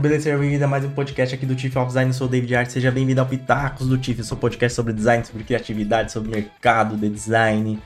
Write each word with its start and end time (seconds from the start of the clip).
beleza? 0.00 0.24
Seja 0.24 0.38
bem-vindo 0.38 0.64
a 0.64 0.68
mais 0.68 0.82
um 0.82 0.90
podcast 0.90 1.34
aqui 1.34 1.44
do 1.44 1.58
Chief 1.58 1.76
of 1.76 1.88
Design. 1.88 2.08
Eu 2.08 2.14
sou 2.14 2.26
o 2.26 2.30
David 2.30 2.54
Art. 2.54 2.70
Seja 2.70 2.90
bem-vindo 2.90 3.20
ao 3.20 3.26
Pitacos 3.26 3.86
do. 3.86 4.00
Eu 4.16 4.24
sou 4.24 4.38
podcast 4.38 4.74
sobre 4.74 4.94
design, 4.94 5.22
sobre 5.26 5.44
criatividade, 5.44 6.10
sobre 6.10 6.30
mercado 6.30 6.96
de 6.96 7.10
design, 7.10 7.78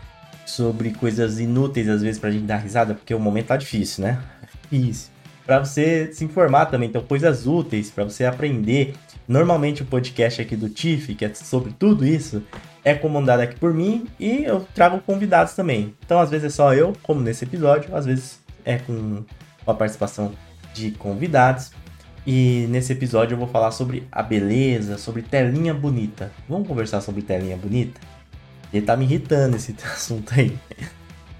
sobre 0.46 0.92
coisas 0.92 1.40
inúteis 1.40 1.88
às 1.88 2.02
vezes 2.02 2.20
pra 2.20 2.30
gente 2.30 2.44
dar 2.44 2.58
risada, 2.58 2.94
porque 2.94 3.12
o 3.12 3.18
momento 3.18 3.46
tá 3.46 3.56
difícil, 3.56 4.04
né? 4.04 4.22
Difícil. 4.70 5.10
Pra 5.44 5.58
você 5.58 6.12
se 6.12 6.24
informar 6.24 6.66
também, 6.66 6.88
então 6.88 7.02
coisas 7.02 7.48
úteis 7.48 7.90
para 7.90 8.04
você 8.04 8.24
aprender. 8.24 8.94
Normalmente 9.26 9.82
o 9.82 9.86
podcast 9.86 10.40
aqui 10.40 10.54
do 10.54 10.70
Chief, 10.72 11.16
que 11.16 11.24
é 11.24 11.34
sobre 11.34 11.72
tudo 11.72 12.06
isso, 12.06 12.44
é 12.84 12.94
comandado 12.94 13.42
aqui 13.42 13.56
por 13.56 13.74
mim 13.74 14.06
e 14.20 14.44
eu 14.44 14.64
trago 14.72 15.00
convidados 15.00 15.54
também. 15.54 15.92
Então 16.04 16.20
às 16.20 16.30
vezes 16.30 16.46
é 16.46 16.50
só 16.50 16.72
eu, 16.72 16.92
como 17.02 17.20
nesse 17.20 17.44
episódio, 17.44 17.94
às 17.94 18.06
vezes 18.06 18.38
é 18.64 18.78
com 18.78 19.24
a 19.66 19.74
participação 19.74 20.32
de 20.72 20.92
convidados. 20.92 21.72
E 22.26 22.66
nesse 22.70 22.92
episódio 22.92 23.34
eu 23.34 23.38
vou 23.38 23.48
falar 23.48 23.70
sobre 23.70 24.06
a 24.10 24.22
beleza, 24.22 24.96
sobre 24.96 25.22
telinha 25.22 25.74
bonita. 25.74 26.32
Vamos 26.48 26.66
conversar 26.66 27.00
sobre 27.00 27.22
telinha 27.22 27.56
bonita? 27.56 28.00
Ele 28.72 28.84
tá 28.84 28.96
me 28.96 29.04
irritando 29.04 29.56
esse 29.56 29.74
assunto 29.84 30.32
aí. 30.34 30.56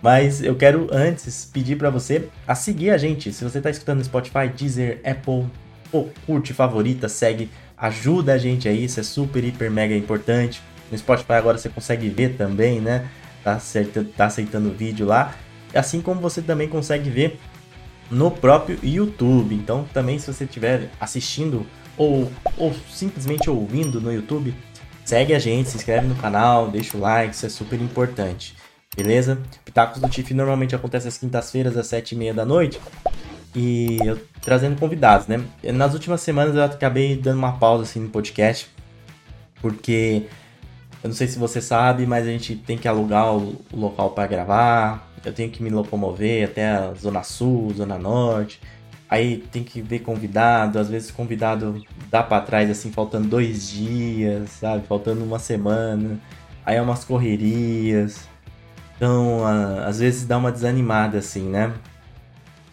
Mas 0.03 0.43
eu 0.43 0.55
quero 0.55 0.89
antes 0.93 1.47
pedir 1.51 1.77
para 1.77 1.89
você 1.89 2.29
a 2.47 2.55
seguir 2.55 2.91
a 2.91 2.99
gente. 2.99 3.33
Se 3.33 3.43
você 3.43 3.61
tá 3.61 3.71
escutando 3.71 3.99
no 3.99 4.05
Spotify, 4.05 4.49
Deezer, 4.55 5.01
Apple, 5.03 5.47
pô, 5.91 6.09
curte, 6.27 6.53
favorita, 6.53 7.09
segue, 7.09 7.51
ajuda 7.77 8.35
a 8.35 8.39
gente 8.39 8.69
aí, 8.69 8.85
isso 8.85 9.01
é 9.01 9.03
super, 9.03 9.43
hiper, 9.43 9.71
mega 9.71 9.97
importante. 9.97 10.61
No 10.93 10.99
Spotify 10.99 11.33
agora 11.33 11.57
você 11.57 11.71
consegue 11.71 12.11
ver 12.11 12.37
também, 12.37 12.81
né? 12.81 13.09
Tá, 13.43 13.55
aceitando, 13.55 14.09
tá 14.11 14.27
aceitando 14.27 14.71
vídeo 14.71 15.07
lá. 15.07 15.35
Assim 15.75 16.03
como 16.03 16.21
você 16.21 16.43
também 16.43 16.69
consegue 16.69 17.09
ver 17.09 17.41
no 18.11 18.31
próprio 18.31 18.79
YouTube. 18.83 19.55
Então, 19.55 19.85
também 19.93 20.19
se 20.19 20.33
você 20.33 20.45
estiver 20.45 20.91
assistindo 21.01 21.67
ou, 21.97 22.31
ou 22.57 22.75
simplesmente 22.91 23.49
ouvindo 23.49 24.01
no 24.01 24.13
YouTube, 24.13 24.55
segue 25.05 25.35
a 25.35 25.39
gente, 25.39 25.71
se 25.71 25.77
inscreve 25.77 26.07
no 26.07 26.15
canal, 26.17 26.69
deixa 26.69 26.97
o 26.97 27.01
like, 27.01 27.35
isso 27.35 27.47
é 27.47 27.49
super 27.49 27.81
importante. 27.81 28.57
Beleza? 28.97 29.41
Pitacos 29.65 30.01
do 30.01 30.09
Tiff 30.09 30.33
normalmente 30.33 30.75
acontece 30.75 31.09
às 31.09 31.19
quintas-feiras, 31.19 31.77
às 31.77 31.87
sete 31.87 32.13
e 32.15 32.19
meia 32.19 32.33
da 32.33 32.45
noite. 32.45 32.81
E 33.55 33.99
eu 34.05 34.21
trazendo 34.41 34.79
convidados, 34.79 35.27
né? 35.27 35.45
Nas 35.73 35.95
últimas 35.95 36.21
semanas 36.21 36.55
eu 36.55 36.63
acabei 36.63 37.17
dando 37.17 37.39
uma 37.39 37.53
pausa 37.53 37.85
assim 37.85 38.01
no 38.01 38.09
podcast. 38.09 38.69
Porque 39.61 40.27
eu 41.03 41.09
não 41.09 41.15
sei 41.15 41.27
se 41.27 41.39
você 41.39 41.61
sabe, 41.61 42.07
mas 42.07 42.27
a 42.27 42.31
gente 42.31 42.55
tem 42.55 42.77
que 42.77 42.87
alugar 42.87 43.35
o, 43.35 43.61
o 43.73 43.77
local 43.77 44.11
para 44.11 44.27
gravar 44.27 45.14
eu 45.25 45.33
tenho 45.33 45.51
que 45.51 45.63
me 45.63 45.71
locomover 45.71 46.45
até 46.49 46.69
a 46.69 46.95
Zona 46.95 47.23
Sul, 47.23 47.73
Zona 47.75 47.99
Norte. 47.99 48.61
Aí 49.09 49.39
tem 49.53 49.63
que 49.63 49.81
ver 49.81 50.01
convidado, 50.01 50.79
às 50.79 50.89
vezes 50.89 51.11
convidado 51.11 51.85
dá 52.11 52.23
para 52.23 52.43
trás 52.45 52.71
assim, 52.71 52.91
faltando 52.91 53.29
dois 53.29 53.69
dias, 53.69 54.51
sabe? 54.51 54.87
Faltando 54.87 55.25
uma 55.25 55.39
semana. 55.39 56.21
Aí 56.65 56.77
é 56.77 56.83
umas 56.83 57.05
correrias. 57.05 58.29
Então, 58.97 59.41
às 59.85 59.99
vezes 60.01 60.25
dá 60.27 60.39
uma 60.39 60.53
desanimada 60.53 61.19
assim, 61.19 61.49
né? 61.49 61.75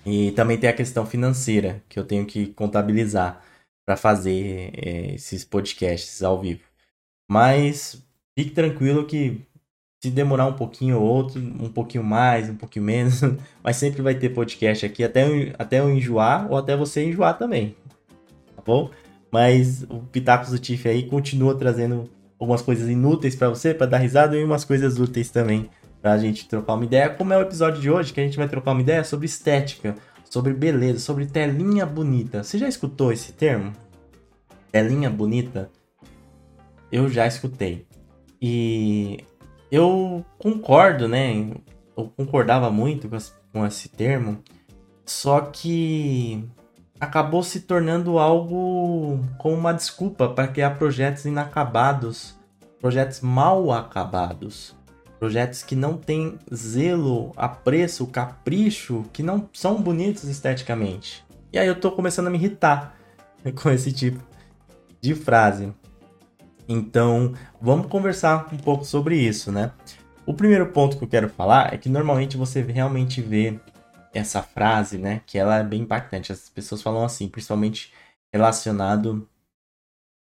E 0.06 0.32
também 0.32 0.58
tem 0.58 0.70
a 0.70 0.74
questão 0.74 1.06
financeira 1.06 1.84
que 1.88 2.00
eu 2.00 2.06
tenho 2.06 2.26
que 2.26 2.48
contabilizar 2.48 3.42
para 3.86 3.98
fazer 3.98 4.72
é, 4.74 5.16
esses 5.16 5.46
podcasts 5.46 6.24
ao 6.24 6.40
vivo. 6.42 6.64
Mas 7.30 8.04
fique 8.38 8.52
tranquilo 8.52 9.06
que 9.06 9.46
se 10.02 10.10
demorar 10.10 10.48
um 10.48 10.54
pouquinho 10.54 11.00
ou 11.00 11.04
outro, 11.04 11.40
um 11.40 11.70
pouquinho 11.70 12.04
mais, 12.04 12.50
um 12.50 12.56
pouquinho 12.56 12.84
menos, 12.84 13.22
mas 13.64 13.76
sempre 13.76 14.02
vai 14.02 14.16
ter 14.16 14.30
podcast 14.30 14.84
aqui 14.84 15.04
até 15.04 15.28
eu, 15.28 15.54
até 15.60 15.80
eu 15.80 15.92
enjoar 15.92 16.48
ou 16.50 16.58
até 16.58 16.76
você 16.76 17.06
enjoar 17.06 17.38
também. 17.38 17.76
Tá 18.56 18.64
bom? 18.66 18.90
Mas 19.32 19.84
o 19.84 20.00
Pitacos 20.00 20.50
do 20.50 20.58
Tiff 20.58 20.90
aí 20.90 21.04
continua 21.04 21.56
trazendo 21.56 22.10
algumas 22.40 22.64
coisas 22.64 22.90
inúteis 22.90 23.36
para 23.36 23.50
você, 23.50 23.76
para 23.76 23.86
dar 23.86 24.00
risada 24.00 24.36
e 24.36 24.44
umas 24.44 24.66
coisas 24.66 25.00
úteis 25.00 25.30
também 25.30 25.70
pra 26.02 26.18
gente 26.18 26.48
trocar 26.48 26.74
uma 26.74 26.84
ideia. 26.84 27.10
Como 27.10 27.32
é 27.32 27.38
o 27.38 27.42
episódio 27.42 27.80
de 27.80 27.90
hoje, 27.90 28.12
que 28.12 28.20
a 28.20 28.24
gente 28.24 28.38
vai 28.38 28.50
trocar 28.50 28.72
uma 28.72 28.82
ideia 28.82 29.04
sobre 29.04 29.28
estética, 29.28 29.96
sobre 30.28 30.52
beleza, 30.52 31.00
sobre 31.00 31.28
telinha 31.28 31.86
bonita. 31.86 32.44
Você 32.44 32.58
já 32.58 32.68
escutou 32.68 33.14
esse 33.14 33.34
termo? 33.34 33.72
Telinha 34.72 35.12
bonita? 35.12 35.70
Eu 36.92 37.08
já 37.08 37.28
escutei. 37.28 37.86
E 38.42 39.24
eu 39.72 40.26
concordo, 40.38 41.08
né? 41.08 41.50
Eu 41.96 42.12
concordava 42.18 42.70
muito 42.70 43.10
com 43.54 43.66
esse 43.66 43.88
termo, 43.90 44.44
só 45.06 45.42
que 45.42 46.48
acabou 47.00 47.42
se 47.42 47.62
tornando 47.62 48.20
algo 48.20 49.20
como 49.38 49.56
uma 49.56 49.74
desculpa 49.74 50.30
para 50.30 50.48
criar 50.48 50.72
projetos 50.72 51.26
inacabados, 51.26 52.36
projetos 52.80 53.22
mal 53.22 53.72
acabados, 53.72 54.76
projetos 55.20 55.64
que 55.64 55.76
não 55.76 55.98
têm 55.98 56.38
zelo, 56.54 57.32
apreço, 57.36 58.06
capricho, 58.08 59.06
que 59.14 59.24
não 59.24 59.50
são 59.54 59.82
bonitos 59.82 60.26
esteticamente. 60.26 61.24
E 61.54 61.58
aí 61.58 61.68
eu 61.68 61.80
tô 61.80 61.92
começando 61.92 62.28
a 62.28 62.30
me 62.30 62.38
irritar 62.38 62.96
com 63.62 63.70
esse 63.70 63.92
tipo 63.92 64.22
de 65.00 65.16
frase. 65.16 65.74
Então, 66.72 67.34
vamos 67.60 67.88
conversar 67.88 68.48
um 68.54 68.58
pouco 68.58 68.86
sobre 68.86 69.18
isso, 69.18 69.52
né? 69.52 69.74
O 70.26 70.34
primeiro 70.34 70.72
ponto 70.72 70.98
que 70.98 71.04
eu 71.04 71.08
quero 71.08 71.30
falar 71.30 71.74
é 71.74 71.78
que 71.78 71.90
normalmente 71.90 72.38
você 72.38 72.62
realmente 72.62 73.22
vê 73.22 73.60
essa 74.14 74.42
frase, 74.42 74.98
né? 74.98 75.22
Que 75.26 75.38
ela 75.38 75.58
é 75.60 75.64
bem 75.64 75.82
impactante. 75.82 76.32
As 76.32 76.50
pessoas 76.50 76.82
falam 76.82 77.04
assim, 77.04 77.28
principalmente 77.28 77.94
relacionado 78.34 79.28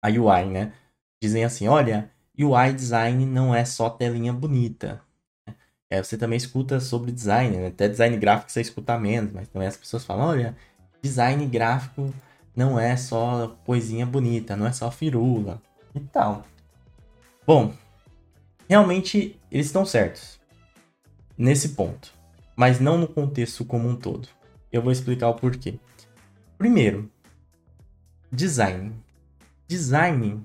a 0.04 0.08
UI, 0.08 0.46
né? 0.46 0.72
Dizem 1.22 1.44
assim, 1.44 1.68
olha, 1.68 2.10
UI 2.38 2.72
design 2.74 3.24
não 3.24 3.54
é 3.54 3.64
só 3.64 3.88
telinha 3.88 4.32
bonita. 4.32 5.00
É, 5.90 6.02
você 6.02 6.18
também 6.18 6.36
escuta 6.36 6.80
sobre 6.80 7.12
design, 7.12 7.56
né? 7.56 7.68
até 7.68 7.88
design 7.88 8.16
gráfico 8.16 8.50
você 8.50 8.60
escuta 8.60 8.98
menos, 8.98 9.32
mas 9.32 9.48
também 9.48 9.68
as 9.68 9.76
pessoas 9.76 10.04
falam, 10.04 10.26
olha, 10.26 10.56
design 11.00 11.46
gráfico 11.46 12.12
não 12.56 12.78
é 12.78 12.96
só 12.96 13.56
coisinha 13.64 14.04
bonita, 14.04 14.56
não 14.56 14.66
é 14.66 14.72
só 14.72 14.90
firula 14.90 15.62
e 15.96 16.00
tal. 16.08 16.44
Bom, 17.46 17.72
realmente 18.68 19.38
eles 19.50 19.66
estão 19.66 19.84
certos 19.84 20.40
nesse 21.36 21.70
ponto, 21.70 22.12
mas 22.54 22.80
não 22.80 22.98
no 22.98 23.06
contexto 23.06 23.64
como 23.64 23.88
um 23.88 23.96
todo. 23.96 24.28
Eu 24.72 24.82
vou 24.82 24.92
explicar 24.92 25.28
o 25.28 25.34
porquê. 25.34 25.78
Primeiro, 26.58 27.10
design. 28.30 28.92
Design. 29.68 30.44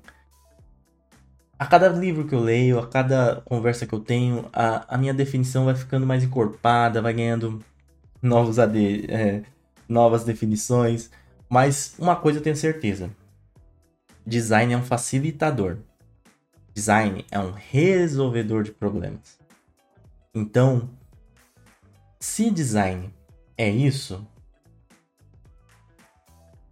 A 1.57 1.65
cada 1.65 1.89
livro 1.89 2.27
que 2.27 2.33
eu 2.33 2.39
leio, 2.39 2.79
a 2.79 2.87
cada 2.87 3.41
conversa 3.45 3.85
que 3.85 3.93
eu 3.93 3.99
tenho, 3.99 4.49
a, 4.51 4.95
a 4.95 4.97
minha 4.97 5.13
definição 5.13 5.65
vai 5.65 5.75
ficando 5.75 6.07
mais 6.07 6.23
encorpada, 6.23 7.01
vai 7.01 7.13
ganhando 7.13 7.63
novos 8.21 8.57
AD, 8.59 9.05
é, 9.09 9.43
novas 9.87 10.23
definições. 10.23 11.11
Mas 11.49 11.95
uma 11.99 12.15
coisa 12.15 12.39
eu 12.39 12.43
tenho 12.43 12.55
certeza: 12.55 13.11
Design 14.25 14.73
é 14.73 14.77
um 14.77 14.83
facilitador. 14.83 15.77
Design 16.73 17.25
é 17.31 17.39
um 17.39 17.51
resolvedor 17.51 18.63
de 18.63 18.71
problemas. 18.71 19.39
Então, 20.33 20.89
se 22.19 22.49
design 22.49 23.13
é 23.57 23.69
isso, 23.69 24.25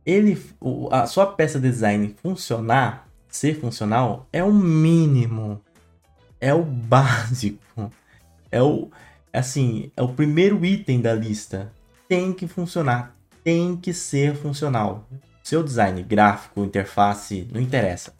ele, 0.06 0.42
a 0.92 1.06
sua 1.06 1.26
peça 1.26 1.60
de 1.60 1.70
design 1.70 2.16
funcionar, 2.22 3.08
ser 3.28 3.60
funcional, 3.60 4.28
é 4.32 4.44
o 4.44 4.54
mínimo, 4.54 5.62
é 6.40 6.54
o 6.54 6.64
básico, 6.64 7.92
é 8.52 8.62
o 8.62 8.90
assim, 9.32 9.92
é 9.96 10.02
o 10.02 10.14
primeiro 10.14 10.64
item 10.66 11.02
da 11.02 11.14
lista. 11.14 11.72
Tem 12.08 12.34
que 12.34 12.48
funcionar, 12.48 13.16
tem 13.44 13.76
que 13.76 13.94
ser 13.94 14.36
funcional 14.36 15.08
seu 15.50 15.64
design 15.64 16.04
gráfico, 16.04 16.64
interface, 16.64 17.48
não 17.52 17.60
interessa. 17.60 18.14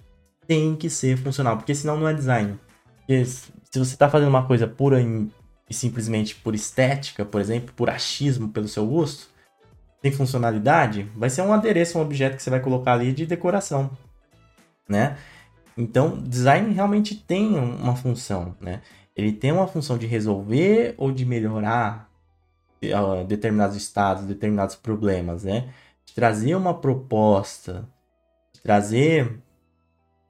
Tem 0.48 0.76
que 0.76 0.90
ser 0.90 1.16
funcional, 1.16 1.58
porque 1.58 1.76
senão 1.76 1.96
não 2.00 2.08
é 2.08 2.14
design. 2.14 2.60
Porque 2.98 3.24
se 3.24 3.52
você 3.72 3.94
está 3.94 4.10
fazendo 4.10 4.30
uma 4.30 4.48
coisa 4.48 4.68
pura 4.68 5.00
e 5.00 5.74
simplesmente 5.74 6.34
por 6.36 6.56
estética, 6.56 7.24
por 7.24 7.40
exemplo, 7.40 7.72
por 7.76 7.88
achismo 7.88 8.50
pelo 8.50 8.68
seu 8.68 8.88
gosto, 8.88 9.28
tem 10.02 10.12
funcionalidade, 10.12 11.04
vai 11.16 11.30
ser 11.30 11.44
um 11.44 11.54
adereço, 11.54 12.00
um 12.00 12.02
objeto 12.02 12.36
que 12.36 12.42
você 12.42 12.50
vai 12.50 12.62
colocar 12.62 12.94
ali 12.94 13.14
de 13.14 13.28
decoração, 13.28 13.92
né? 14.88 15.16
Então, 15.78 16.18
design 16.18 16.74
realmente 16.74 17.16
tem 17.16 17.56
uma 17.56 17.96
função, 17.96 18.56
né? 18.60 18.82
Ele 19.16 19.32
tem 19.32 19.52
uma 19.52 19.68
função 19.68 19.98
de 20.00 20.08
resolver 20.08 20.96
ou 20.98 21.12
de 21.12 21.26
melhorar 21.26 22.10
uh, 22.84 23.24
determinados 23.26 23.76
estados, 23.76 24.26
determinados 24.26 24.76
problemas, 24.76 25.44
né? 25.44 25.70
Trazer 26.14 26.56
uma 26.56 26.74
proposta, 26.74 27.88
trazer 28.64 29.40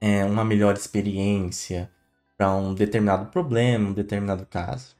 é, 0.00 0.24
uma 0.24 0.44
melhor 0.44 0.74
experiência 0.74 1.90
para 2.36 2.54
um 2.54 2.72
determinado 2.72 3.26
problema, 3.26 3.90
um 3.90 3.92
determinado 3.92 4.46
caso. 4.46 4.96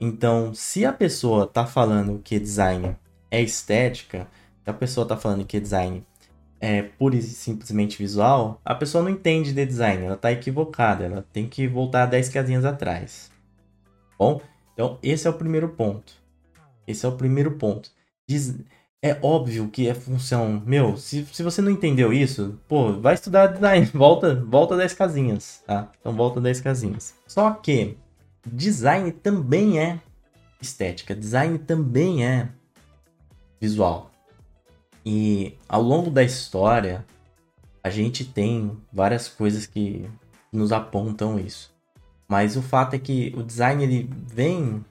Então, 0.00 0.52
se 0.52 0.84
a 0.84 0.92
pessoa 0.92 1.44
está 1.44 1.64
falando 1.64 2.20
que 2.22 2.40
design 2.40 2.96
é 3.30 3.40
estética, 3.40 4.26
se 4.64 4.70
a 4.70 4.74
pessoa 4.74 5.04
está 5.04 5.16
falando 5.16 5.46
que 5.46 5.60
design 5.60 6.04
é 6.60 6.82
pura 6.82 7.16
e 7.16 7.22
simplesmente 7.22 7.98
visual, 7.98 8.60
a 8.64 8.74
pessoa 8.74 9.02
não 9.02 9.10
entende 9.10 9.52
de 9.52 9.66
design, 9.66 10.04
ela 10.04 10.14
está 10.14 10.30
equivocada, 10.30 11.04
ela 11.04 11.26
tem 11.32 11.48
que 11.48 11.66
voltar 11.66 12.06
10 12.06 12.28
casinhas 12.28 12.64
atrás. 12.64 13.30
Bom, 14.18 14.40
então 14.72 14.98
esse 15.02 15.26
é 15.26 15.30
o 15.30 15.34
primeiro 15.34 15.68
ponto. 15.70 16.12
Esse 16.86 17.06
é 17.06 17.08
o 17.08 17.16
primeiro 17.16 17.52
ponto. 17.52 17.90
É 19.02 19.18
óbvio 19.20 19.68
que 19.68 19.88
é 19.88 19.94
função. 19.94 20.62
Meu, 20.64 20.96
se, 20.96 21.26
se 21.32 21.42
você 21.42 21.60
não 21.60 21.72
entendeu 21.72 22.12
isso, 22.12 22.58
pô, 22.68 22.92
vai 22.92 23.14
estudar 23.14 23.48
design. 23.48 23.86
Volta, 23.92 24.36
volta 24.36 24.76
10 24.76 24.94
casinhas, 24.94 25.62
tá? 25.66 25.90
Então 26.00 26.12
volta 26.12 26.40
10 26.40 26.60
casinhas. 26.60 27.14
Só 27.26 27.50
que 27.50 27.98
design 28.46 29.10
também 29.10 29.80
é 29.80 30.00
estética, 30.60 31.16
design 31.16 31.58
também 31.58 32.24
é 32.24 32.48
visual. 33.60 34.12
E 35.04 35.58
ao 35.68 35.82
longo 35.82 36.08
da 36.08 36.22
história, 36.22 37.04
a 37.82 37.90
gente 37.90 38.24
tem 38.24 38.70
várias 38.92 39.26
coisas 39.26 39.66
que 39.66 40.08
nos 40.52 40.70
apontam 40.70 41.40
isso. 41.40 41.72
Mas 42.28 42.56
o 42.56 42.62
fato 42.62 42.94
é 42.94 43.00
que 43.00 43.34
o 43.36 43.42
design 43.42 43.82
ele 43.82 44.08
vem, 44.32 44.84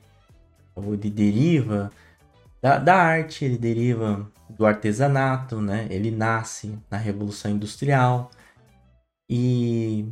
ou 0.75 0.93
ele 0.93 1.09
deriva 1.09 1.89
da, 2.61 2.77
da 2.77 2.95
arte, 2.95 3.43
ele 3.45 3.57
deriva 3.57 4.31
do 4.49 4.65
artesanato, 4.65 5.59
né? 5.61 5.87
Ele 5.89 6.11
nasce 6.11 6.77
na 6.89 6.97
Revolução 6.97 7.51
Industrial. 7.51 8.29
E 9.29 10.05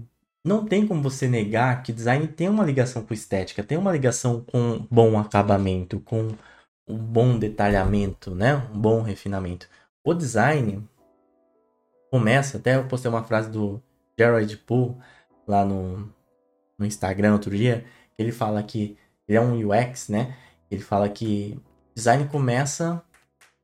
não 0.43 0.65
tem 0.65 0.87
como 0.87 1.03
você 1.03 1.27
negar 1.27 1.83
que 1.83 1.93
design 1.93 2.27
tem 2.27 2.49
uma 2.49 2.65
ligação 2.65 3.03
com 3.03 3.13
estética, 3.13 3.63
tem 3.63 3.77
uma 3.77 3.91
ligação 3.91 4.41
com 4.41 4.87
bom 4.89 5.19
acabamento, 5.19 5.99
com 5.99 6.29
um 6.87 6.97
bom 6.97 7.37
detalhamento, 7.37 8.33
né? 8.33 8.55
Um 8.73 8.79
bom 8.79 9.01
refinamento. 9.01 9.69
O 10.03 10.13
design 10.13 10.87
começa, 12.09 12.57
até 12.57 12.75
eu 12.75 12.87
postei 12.87 13.11
uma 13.11 13.23
frase 13.23 13.49
do 13.51 13.81
Gerard 14.17 14.57
Poole 14.57 14.95
lá 15.47 15.65
no, 15.65 16.11
no 16.77 16.85
Instagram 16.85 17.33
outro 17.33 17.55
dia, 17.55 17.85
ele 18.17 18.31
fala 18.31 18.63
que 18.63 18.97
ele 19.27 19.37
é 19.37 19.41
um 19.41 19.53
UX, 19.69 20.09
né? 20.09 20.35
Ele 20.71 20.81
fala 20.81 21.09
que 21.09 21.59
design 21.99 22.25
começa 22.29 23.03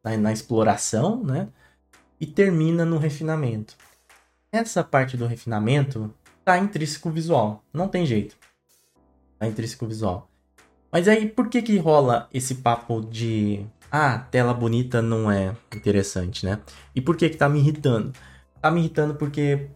na, 0.03 0.17
na 0.17 0.33
exploração, 0.33 1.23
né? 1.23 1.47
E 2.19 2.25
termina 2.25 2.85
no 2.85 2.97
refinamento. 2.97 3.75
Essa 4.51 4.83
parte 4.83 5.15
do 5.15 5.25
refinamento 5.25 6.13
tá 6.43 6.57
intrínseco 6.57 7.09
visual, 7.09 7.63
não 7.73 7.87
tem 7.87 8.05
jeito. 8.05 8.35
Tá 9.39 9.47
intrínseco 9.47 9.87
visual. 9.87 10.29
Mas 10.91 11.07
aí 11.07 11.27
por 11.27 11.49
que 11.49 11.61
que 11.61 11.77
rola 11.77 12.29
esse 12.33 12.55
papo 12.55 13.01
de 13.01 13.65
ah, 13.91 14.19
tela 14.19 14.53
bonita 14.53 15.01
não 15.01 15.31
é 15.31 15.55
interessante, 15.73 16.45
né? 16.45 16.59
E 16.93 17.01
por 17.01 17.15
que 17.15 17.29
que 17.29 17.37
tá 17.37 17.47
me 17.47 17.59
irritando? 17.59 18.13
Tá 18.61 18.69
me 18.69 18.81
irritando 18.81 19.15
porque 19.15 19.69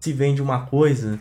se 0.00 0.12
vende 0.12 0.40
uma 0.40 0.66
coisa 0.66 1.20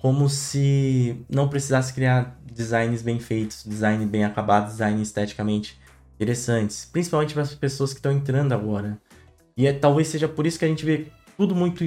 como 0.00 0.28
se 0.28 1.24
não 1.28 1.48
precisasse 1.48 1.92
criar 1.94 2.38
designs 2.44 3.02
bem 3.02 3.18
feitos, 3.18 3.64
design 3.64 4.04
bem 4.06 4.24
acabado, 4.24 4.66
design 4.66 5.00
esteticamente 5.00 5.78
interessantes, 6.14 6.88
principalmente 6.90 7.34
para 7.34 7.42
as 7.42 7.54
pessoas 7.54 7.92
que 7.92 7.98
estão 7.98 8.12
entrando 8.12 8.52
agora. 8.52 8.98
E 9.56 9.66
é, 9.66 9.72
talvez 9.72 10.08
seja 10.08 10.28
por 10.28 10.46
isso 10.46 10.58
que 10.58 10.64
a 10.64 10.68
gente 10.68 10.84
vê 10.84 11.06
tudo 11.36 11.54
muito 11.54 11.84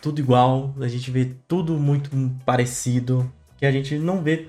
tudo 0.00 0.20
igual, 0.20 0.74
a 0.80 0.88
gente 0.88 1.10
vê 1.10 1.32
tudo 1.48 1.74
muito 1.74 2.10
parecido, 2.44 3.30
que 3.56 3.66
a 3.66 3.72
gente 3.72 3.98
não 3.98 4.22
vê 4.22 4.48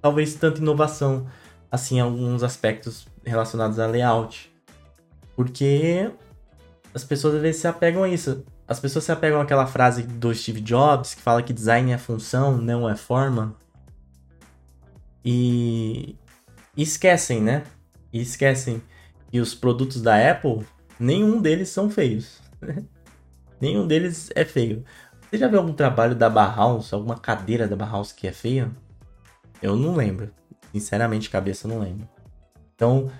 talvez 0.00 0.34
tanta 0.34 0.60
inovação 0.60 1.26
assim 1.70 1.96
em 1.96 2.00
alguns 2.00 2.42
aspectos 2.42 3.06
relacionados 3.24 3.78
a 3.78 3.86
layout. 3.86 4.52
Porque 5.34 6.10
as 6.94 7.02
pessoas 7.02 7.34
às 7.34 7.42
vezes 7.42 7.60
se 7.60 7.66
apegam 7.66 8.04
a 8.04 8.08
isso. 8.08 8.44
As 8.66 8.78
pessoas 8.78 9.04
se 9.04 9.12
apegam 9.12 9.40
àquela 9.40 9.66
frase 9.66 10.04
do 10.04 10.32
Steve 10.34 10.60
Jobs 10.60 11.14
que 11.14 11.20
fala 11.20 11.42
que 11.42 11.52
design 11.52 11.92
é 11.92 11.98
função, 11.98 12.56
não 12.56 12.88
é 12.88 12.96
forma. 12.96 13.56
E, 15.24 16.16
e 16.76 16.82
esquecem, 16.82 17.40
né? 17.42 17.64
E 18.14 18.20
esquecem 18.20 18.80
que 19.28 19.40
os 19.40 19.56
produtos 19.56 20.00
da 20.00 20.30
Apple, 20.30 20.64
nenhum 21.00 21.42
deles 21.42 21.68
são 21.68 21.90
feios. 21.90 22.40
nenhum 23.60 23.88
deles 23.88 24.30
é 24.36 24.44
feio. 24.44 24.84
Você 25.28 25.36
já 25.36 25.48
viu 25.48 25.58
algum 25.58 25.72
trabalho 25.72 26.14
da 26.14 26.30
Bauhaus, 26.30 26.92
alguma 26.92 27.18
cadeira 27.18 27.66
da 27.66 27.74
Bauhaus 27.74 28.12
que 28.12 28.28
é 28.28 28.32
feia? 28.32 28.70
Eu 29.60 29.74
não 29.74 29.96
lembro. 29.96 30.30
Sinceramente, 30.70 31.28
cabeça, 31.28 31.66
não 31.66 31.80
lembro. 31.80 32.08
Então, 32.76 33.10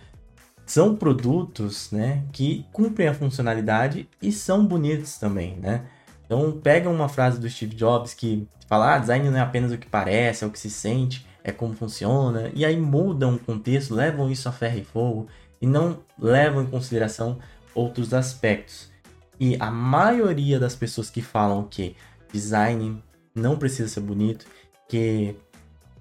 são 0.65 0.95
produtos, 0.95 1.91
né, 1.91 2.25
que 2.33 2.65
cumprem 2.73 3.09
a 3.09 3.15
funcionalidade 3.15 4.09
e 4.23 4.31
são 4.31 4.65
bonitos 4.65 5.19
também, 5.19 5.57
né? 5.57 5.87
Então, 6.25 6.53
pegam 6.53 6.95
uma 6.95 7.09
frase 7.09 7.41
do 7.41 7.51
Steve 7.51 7.75
Jobs 7.75 8.15
que 8.15 8.49
fala, 8.69 8.95
ah, 8.95 8.99
design 8.99 9.29
não 9.29 9.39
é 9.39 9.41
apenas 9.41 9.73
o 9.73 9.79
que 9.79 9.89
parece, 9.89 10.45
é 10.45 10.47
o 10.47 10.51
que 10.51 10.59
se 10.59 10.71
sente 10.71 11.27
é 11.45 11.53
como 11.53 11.75
funciona, 11.75 12.51
e 12.55 12.65
aí 12.65 12.77
mudam 12.77 13.35
o 13.35 13.39
contexto, 13.39 13.95
levam 13.95 14.31
isso 14.31 14.49
a 14.49 14.53
ferro 14.53 14.79
e 14.79 14.85
fogo 14.85 15.29
e 15.61 15.67
não 15.67 15.99
levam 16.19 16.63
em 16.63 16.67
consideração 16.67 17.39
outros 17.75 18.15
aspectos. 18.15 18.91
E 19.39 19.57
a 19.61 19.71
maioria 19.71 20.59
das 20.59 20.75
pessoas 20.75 21.11
que 21.11 21.21
falam 21.21 21.65
que 21.65 21.95
design 22.33 23.03
não 23.35 23.59
precisa 23.59 23.89
ser 23.89 24.01
bonito, 24.01 24.47
que 24.89 25.37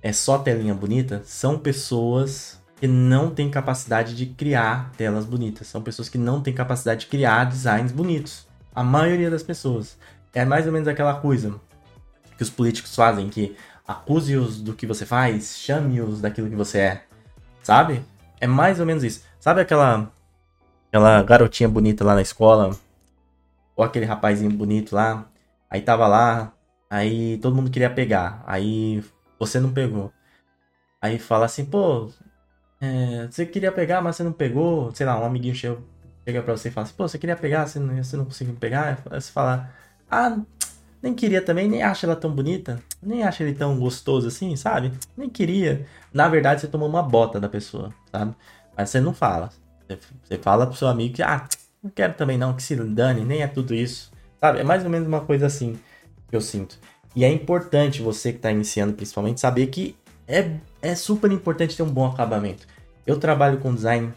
é 0.02 0.14
só 0.14 0.38
telinha 0.38 0.74
bonita, 0.74 1.22
são 1.26 1.60
pessoas 1.60 2.62
que 2.78 2.88
não 2.88 3.30
têm 3.30 3.50
capacidade 3.50 4.16
de 4.16 4.28
criar 4.28 4.92
telas 4.98 5.26
bonitas, 5.26 5.68
são 5.68 5.82
pessoas 5.82 6.08
que 6.08 6.18
não 6.18 6.42
têm 6.42 6.54
capacidade 6.54 7.02
de 7.02 7.08
criar 7.08 7.46
designs 7.46 7.92
bonitos. 7.92 8.48
A 8.74 8.84
maioria 8.84 9.30
das 9.30 9.44
pessoas. 9.44 9.98
É 10.34 10.44
mais 10.44 10.66
ou 10.66 10.72
menos 10.72 10.88
aquela 10.88 11.16
coisa 11.16 11.54
que 12.36 12.44
os 12.44 12.50
políticos 12.50 12.96
fazem, 12.96 13.30
que 13.30 13.56
acuse-os 13.88 14.62
do 14.62 14.74
que 14.74 14.86
você 14.86 15.06
faz, 15.06 15.58
chame-os 15.58 16.22
daquilo 16.22 16.50
que 16.50 16.56
você 16.56 16.80
é. 16.80 17.04
Sabe? 17.62 18.04
É 18.40 18.48
mais 18.48 18.80
ou 18.80 18.86
menos 18.86 19.04
isso. 19.04 19.24
Sabe 19.40 19.62
aquela 19.62 20.12
aquela 20.88 21.24
garotinha 21.24 21.68
bonita 21.68 22.04
lá 22.04 22.16
na 22.16 22.22
escola? 22.22 22.78
Ou 23.76 23.84
aquele 23.84 24.06
rapazinho 24.06 24.52
bonito 24.52 24.96
lá? 24.96 25.26
Aí 25.70 25.82
tava 25.82 26.08
lá, 26.08 26.54
aí 26.90 27.38
todo 27.40 27.56
mundo 27.56 27.72
queria 27.72 27.90
pegar. 27.90 28.44
Aí 28.46 29.04
você 29.40 29.60
não 29.60 29.74
pegou. 29.74 30.12
Aí 31.02 31.20
fala 31.20 31.46
assim, 31.46 31.66
pô, 31.66 32.10
é, 32.80 33.28
você 33.30 33.46
queria 33.46 33.72
pegar, 33.72 34.02
mas 34.02 34.16
você 34.16 34.24
não 34.24 34.32
pegou. 34.32 34.94
Sei 34.94 35.06
lá, 35.06 35.20
um 35.20 35.26
amiguinho 35.26 35.56
chega, 35.56 35.82
pra 36.44 36.56
você 36.56 36.70
e 36.70 36.72
fala 36.72 36.86
assim, 36.86 36.96
pô, 36.96 37.08
você 37.08 37.18
queria 37.18 37.36
pegar, 37.36 37.66
você 37.68 37.80
não, 37.80 38.04
você 38.04 38.16
não 38.16 38.26
conseguiu 38.26 38.56
pegar. 38.56 39.00
Aí 39.10 39.20
você 39.20 39.32
fala, 39.32 39.70
ah, 40.10 40.38
nem 41.04 41.14
queria 41.14 41.42
também, 41.42 41.68
nem 41.68 41.84
acha 41.84 42.08
ela 42.08 42.16
tão 42.16 42.32
bonita, 42.32 42.82
nem 43.02 43.24
acha 43.24 43.44
ele 43.44 43.54
tão 43.54 43.78
gostoso 43.78 44.30
assim, 44.30 44.56
sabe? 44.56 44.94
Nem 45.18 45.30
queria. 45.30 45.86
Na 46.14 46.30
verdade, 46.30 46.62
você 46.62 46.68
tomou 46.68 46.88
uma 46.88 47.04
bota 47.04 47.42
da 47.42 47.50
pessoa, 47.50 47.94
sabe? 48.10 48.34
Mas 48.76 48.90
você 48.90 49.02
não 49.02 49.14
fala. 49.14 49.50
Você 50.24 50.38
fala 50.38 50.66
pro 50.66 50.78
seu 50.78 50.88
amigo 50.88 51.16
que, 51.16 51.22
ah, 51.22 51.46
não 51.84 51.92
quero 51.92 52.14
também 52.14 52.38
não, 52.38 52.56
que 52.56 52.64
se 52.64 52.74
dane, 52.78 53.26
nem 53.26 53.42
é 53.42 53.48
tudo 53.48 53.76
isso. 53.76 54.14
Sabe? 54.40 54.60
É 54.60 54.64
mais 54.64 54.86
ou 54.86 54.90
menos 54.90 55.06
uma 55.06 55.20
coisa 55.20 55.46
assim 55.46 55.78
que 56.30 56.36
eu 56.36 56.42
sinto. 56.42 56.80
E 57.14 57.26
é 57.26 57.30
importante 57.30 58.02
você 58.02 58.32
que 58.32 58.38
está 58.38 58.50
iniciando, 58.50 58.94
principalmente, 58.94 59.42
saber 59.42 59.68
que 59.68 59.98
é, 60.26 60.52
é 60.82 60.96
super 60.96 61.30
importante 61.34 61.76
ter 61.76 61.84
um 61.84 61.92
bom 61.92 62.06
acabamento. 62.06 62.66
Eu 63.06 63.20
trabalho 63.20 63.60
com 63.60 63.76
design 63.76 64.14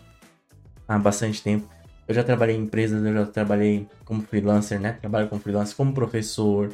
há 0.86 0.96
bastante 0.96 1.42
tempo. 1.42 1.68
Eu 2.08 2.14
já 2.14 2.22
trabalhei 2.22 2.56
em 2.56 2.62
empresas, 2.62 3.04
eu 3.04 3.12
já 3.12 3.26
trabalhei 3.26 3.88
como 4.04 4.22
freelancer, 4.22 4.80
né? 4.80 4.92
Trabalho 4.92 5.28
como 5.28 5.40
freelancer, 5.40 5.76
como 5.76 5.92
professor, 5.92 6.72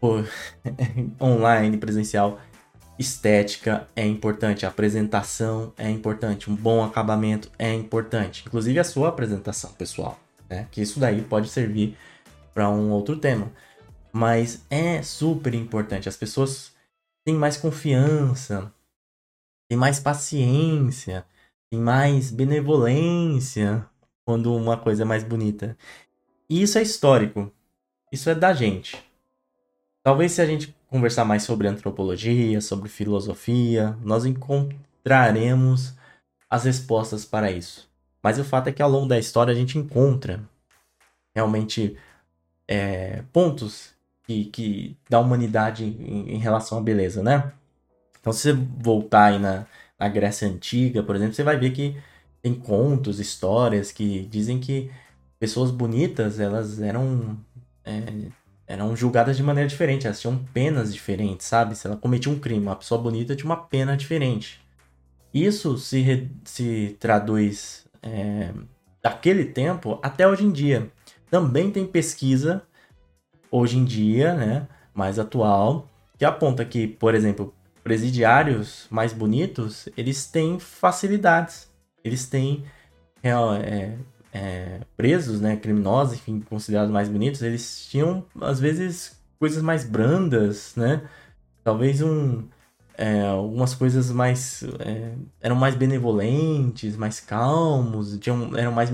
por 0.00 0.26
online, 1.20 1.76
presencial. 1.76 2.40
Estética 2.98 3.88
é 3.96 4.06
importante, 4.06 4.64
a 4.64 4.68
apresentação 4.68 5.72
é 5.76 5.90
importante, 5.90 6.48
um 6.48 6.54
bom 6.54 6.84
acabamento 6.84 7.50
é 7.58 7.74
importante, 7.74 8.44
inclusive 8.46 8.78
a 8.78 8.84
sua 8.84 9.08
apresentação 9.08 9.72
pessoal, 9.72 10.18
né? 10.48 10.68
Que 10.70 10.80
isso 10.80 11.00
daí 11.00 11.20
pode 11.20 11.48
servir 11.48 11.96
para 12.54 12.70
um 12.70 12.90
outro 12.90 13.16
tema, 13.16 13.50
mas 14.12 14.64
é 14.70 15.02
super 15.02 15.54
importante. 15.54 16.08
As 16.08 16.16
pessoas 16.16 16.72
têm 17.26 17.34
mais 17.34 17.56
confiança, 17.56 18.72
têm 19.68 19.76
mais 19.76 19.98
paciência, 19.98 21.26
têm 21.68 21.80
mais 21.80 22.30
benevolência 22.30 23.84
quando 24.24 24.54
uma 24.54 24.76
coisa 24.76 25.02
é 25.02 25.04
mais 25.04 25.22
bonita. 25.22 25.76
E 26.48 26.62
isso 26.62 26.78
é 26.78 26.82
histórico. 26.82 27.52
Isso 28.12 28.30
é 28.30 28.34
da 28.34 28.52
gente. 28.52 29.02
Talvez 30.02 30.32
se 30.32 30.40
a 30.42 30.46
gente 30.46 30.74
conversar 30.88 31.24
mais 31.24 31.42
sobre 31.42 31.66
antropologia, 31.66 32.60
sobre 32.60 32.88
filosofia, 32.88 33.96
nós 34.02 34.24
encontraremos 34.24 35.94
as 36.48 36.64
respostas 36.64 37.24
para 37.24 37.50
isso. 37.50 37.90
Mas 38.22 38.38
o 38.38 38.44
fato 38.44 38.68
é 38.68 38.72
que 38.72 38.82
ao 38.82 38.90
longo 38.90 39.08
da 39.08 39.18
história 39.18 39.52
a 39.52 39.56
gente 39.56 39.76
encontra 39.76 40.40
realmente 41.34 41.96
é, 42.68 43.22
pontos 43.32 43.94
que, 44.26 44.46
que 44.46 44.96
da 45.10 45.20
humanidade 45.20 45.84
em, 45.84 46.34
em, 46.34 46.38
relação 46.38 46.78
à 46.78 46.80
beleza, 46.80 47.22
né? 47.22 47.52
Então, 48.20 48.32
se 48.32 48.42
você 48.42 48.52
voltar 48.52 49.32
aí 49.32 49.38
na, 49.38 49.66
na 49.98 50.08
Grécia 50.08 50.48
Antiga, 50.48 51.02
por 51.02 51.16
exemplo, 51.16 51.34
você 51.34 51.42
vai 51.42 51.58
ver 51.58 51.72
que 51.72 51.96
tem 52.44 52.54
contos, 52.54 53.18
histórias 53.18 53.90
que 53.90 54.26
dizem 54.26 54.60
que 54.60 54.90
pessoas 55.38 55.70
bonitas, 55.70 56.38
elas 56.38 56.78
eram 56.78 57.38
é, 57.82 58.02
eram 58.66 58.94
julgadas 58.94 59.38
de 59.38 59.42
maneira 59.42 59.66
diferente, 59.66 60.06
elas 60.06 60.20
tinham 60.20 60.36
penas 60.52 60.92
diferentes, 60.92 61.46
sabe? 61.46 61.74
Se 61.74 61.86
ela 61.86 61.96
cometia 61.96 62.30
um 62.30 62.38
crime, 62.38 62.66
uma 62.66 62.76
pessoa 62.76 63.00
bonita 63.00 63.34
tinha 63.34 63.46
uma 63.46 63.56
pena 63.56 63.96
diferente. 63.96 64.60
Isso 65.32 65.78
se, 65.78 66.30
se 66.44 66.98
traduz 67.00 67.86
é, 68.02 68.52
daquele 69.02 69.46
tempo 69.46 69.98
até 70.02 70.28
hoje 70.28 70.44
em 70.44 70.52
dia. 70.52 70.90
Também 71.30 71.70
tem 71.70 71.86
pesquisa 71.86 72.62
hoje 73.50 73.78
em 73.78 73.86
dia, 73.86 74.34
né, 74.34 74.68
mais 74.92 75.18
atual, 75.18 75.88
que 76.18 76.26
aponta 76.26 76.62
que, 76.62 76.86
por 76.86 77.14
exemplo, 77.14 77.54
presidiários 77.82 78.86
mais 78.90 79.14
bonitos, 79.14 79.88
eles 79.96 80.26
têm 80.26 80.58
facilidades, 80.58 81.72
eles 82.04 82.26
têm 82.28 82.64
é, 83.22 83.30
é, 83.30 83.98
é, 84.32 84.80
presos, 84.96 85.40
né, 85.40 85.56
criminosos, 85.56 86.14
enfim, 86.14 86.40
considerados 86.40 86.92
mais 86.92 87.08
bonitos, 87.08 87.42
eles 87.42 87.86
tinham 87.88 88.24
às 88.40 88.60
vezes 88.60 89.20
coisas 89.38 89.62
mais 89.62 89.84
brandas, 89.84 90.74
né, 90.76 91.02
talvez 91.64 92.02
um 92.02 92.44
é, 92.96 93.22
algumas 93.22 93.74
coisas 93.74 94.10
mais 94.10 94.62
é, 94.80 95.14
eram 95.40 95.56
mais 95.56 95.74
benevolentes, 95.74 96.96
mais 96.96 97.20
calmos, 97.20 98.18
tinham, 98.18 98.56
eram 98.56 98.72
mais 98.72 98.90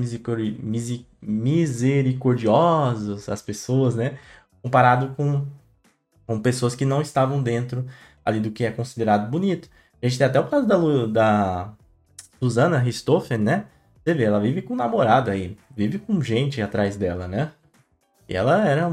misericordiosos 1.22 3.28
as 3.28 3.42
pessoas, 3.42 3.94
né? 3.94 4.18
Comparado 4.62 5.14
com, 5.14 5.46
com 6.26 6.40
pessoas 6.40 6.74
que 6.74 6.84
não 6.84 7.00
estavam 7.02 7.42
dentro 7.42 7.86
ali 8.24 8.40
do 8.40 8.50
que 8.50 8.64
é 8.64 8.70
considerado 8.70 9.30
bonito. 9.30 9.68
A 10.02 10.08
gente 10.08 10.18
tem 10.18 10.26
até 10.26 10.40
o 10.40 10.48
caso 10.48 10.66
da, 10.66 10.76
da 11.06 11.74
Susana 12.40 12.78
Ristoffen, 12.78 13.38
né? 13.38 13.66
Você 14.04 14.14
vê, 14.14 14.25
ela 14.25 14.40
vive 14.40 14.62
com 14.62 14.75
um 14.75 14.76
namorado 14.76 15.30
aí, 15.30 15.56
vive 15.76 15.99
com 15.99 16.23
gente 16.23 16.62
atrás 16.62 16.97
dela, 16.97 17.28
né? 17.28 17.52
E 18.28 18.35
ela 18.35 18.66
era, 18.66 18.90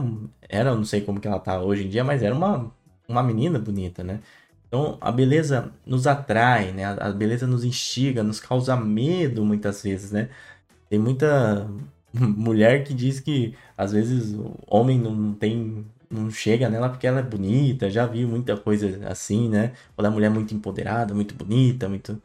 era, 0.49 0.75
não 0.75 0.83
sei 0.83 1.01
como 1.01 1.19
que 1.19 1.27
ela 1.27 1.39
tá 1.39 1.61
hoje 1.61 1.85
em 1.85 1.89
dia, 1.89 2.03
mas 2.03 2.23
era 2.23 2.35
uma, 2.35 2.71
uma 3.07 3.23
menina 3.23 3.57
bonita, 3.59 4.03
né? 4.03 4.19
Então, 4.67 4.97
a 4.99 5.11
beleza 5.11 5.71
nos 5.85 6.07
atrai, 6.07 6.71
né? 6.73 6.85
A 6.85 7.11
beleza 7.11 7.47
nos 7.47 7.63
instiga, 7.63 8.21
nos 8.23 8.39
causa 8.39 8.75
medo 8.75 9.45
muitas 9.45 9.81
vezes, 9.81 10.11
né? 10.11 10.29
Tem 10.89 10.99
muita 10.99 11.67
mulher 12.13 12.83
que 12.83 12.93
diz 12.93 13.19
que 13.19 13.55
às 13.77 13.91
vezes 13.93 14.33
o 14.33 14.55
homem 14.67 14.99
não 14.99 15.33
tem 15.33 15.85
não 16.09 16.31
chega 16.31 16.69
nela 16.69 16.89
porque 16.89 17.05
ela 17.05 17.19
é 17.19 17.23
bonita, 17.23 17.89
já 17.89 18.05
vi 18.05 18.25
muita 18.25 18.55
coisa 18.57 19.07
assim, 19.09 19.49
né? 19.49 19.73
Quando 19.95 20.07
a 20.07 20.11
mulher 20.11 20.27
é 20.27 20.29
muito 20.29 20.53
empoderada, 20.53 21.13
muito 21.13 21.35
bonita, 21.35 21.89
muito 21.89 22.21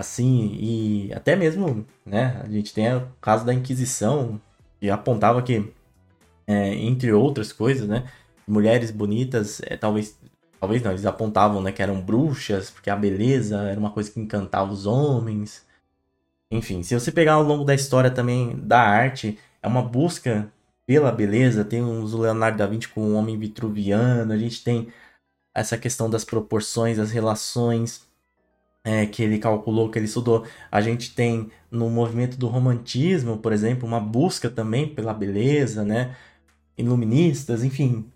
assim, 0.00 0.56
e 0.58 1.12
até 1.14 1.36
mesmo, 1.36 1.86
né? 2.04 2.40
A 2.44 2.48
gente 2.48 2.74
tem 2.74 2.94
o 2.94 3.08
caso 3.20 3.44
da 3.44 3.54
Inquisição, 3.54 4.40
que 4.80 4.90
apontava 4.90 5.42
que, 5.42 5.72
é, 6.46 6.74
entre 6.74 7.12
outras 7.12 7.52
coisas, 7.52 7.88
né? 7.88 8.04
Mulheres 8.46 8.90
bonitas, 8.90 9.60
é, 9.64 9.76
talvez 9.76 10.18
Talvez 10.60 10.82
não, 10.82 10.90
eles 10.90 11.06
apontavam, 11.06 11.62
né, 11.62 11.72
que 11.72 11.82
eram 11.82 12.02
bruxas, 12.02 12.70
porque 12.70 12.90
a 12.90 12.96
beleza 12.96 13.62
era 13.62 13.80
uma 13.80 13.90
coisa 13.90 14.10
que 14.10 14.20
encantava 14.20 14.70
os 14.70 14.84
homens. 14.86 15.64
Enfim, 16.50 16.82
se 16.82 16.94
você 16.94 17.10
pegar 17.10 17.34
ao 17.34 17.42
longo 17.42 17.64
da 17.64 17.74
história 17.74 18.10
também 18.10 18.58
da 18.58 18.80
arte, 18.80 19.38
é 19.62 19.66
uma 19.66 19.82
busca 19.82 20.52
pela 20.86 21.10
beleza. 21.10 21.64
Tem 21.64 21.82
o 21.82 22.04
Leonardo 22.04 22.58
da 22.58 22.66
Vinci 22.66 22.88
com 22.88 23.00
o 23.00 23.14
homem 23.14 23.38
vitruviano, 23.38 24.32
a 24.32 24.36
gente 24.36 24.62
tem 24.62 24.92
essa 25.54 25.78
questão 25.78 26.10
das 26.10 26.24
proporções, 26.26 26.98
as 26.98 27.10
relações 27.10 28.06
é, 28.84 29.06
que 29.06 29.22
ele 29.22 29.38
calculou, 29.38 29.90
que 29.90 29.98
ele 29.98 30.06
estudou. 30.06 30.46
A 30.70 30.80
gente 30.80 31.14
tem 31.14 31.50
no 31.70 31.90
movimento 31.90 32.36
do 32.36 32.48
romantismo, 32.48 33.38
por 33.38 33.52
exemplo, 33.52 33.86
uma 33.86 34.00
busca 34.00 34.50
também 34.50 34.88
pela 34.88 35.14
beleza, 35.14 35.84
né? 35.84 36.16
Iluministas, 36.76 37.62
enfim, 37.62 38.10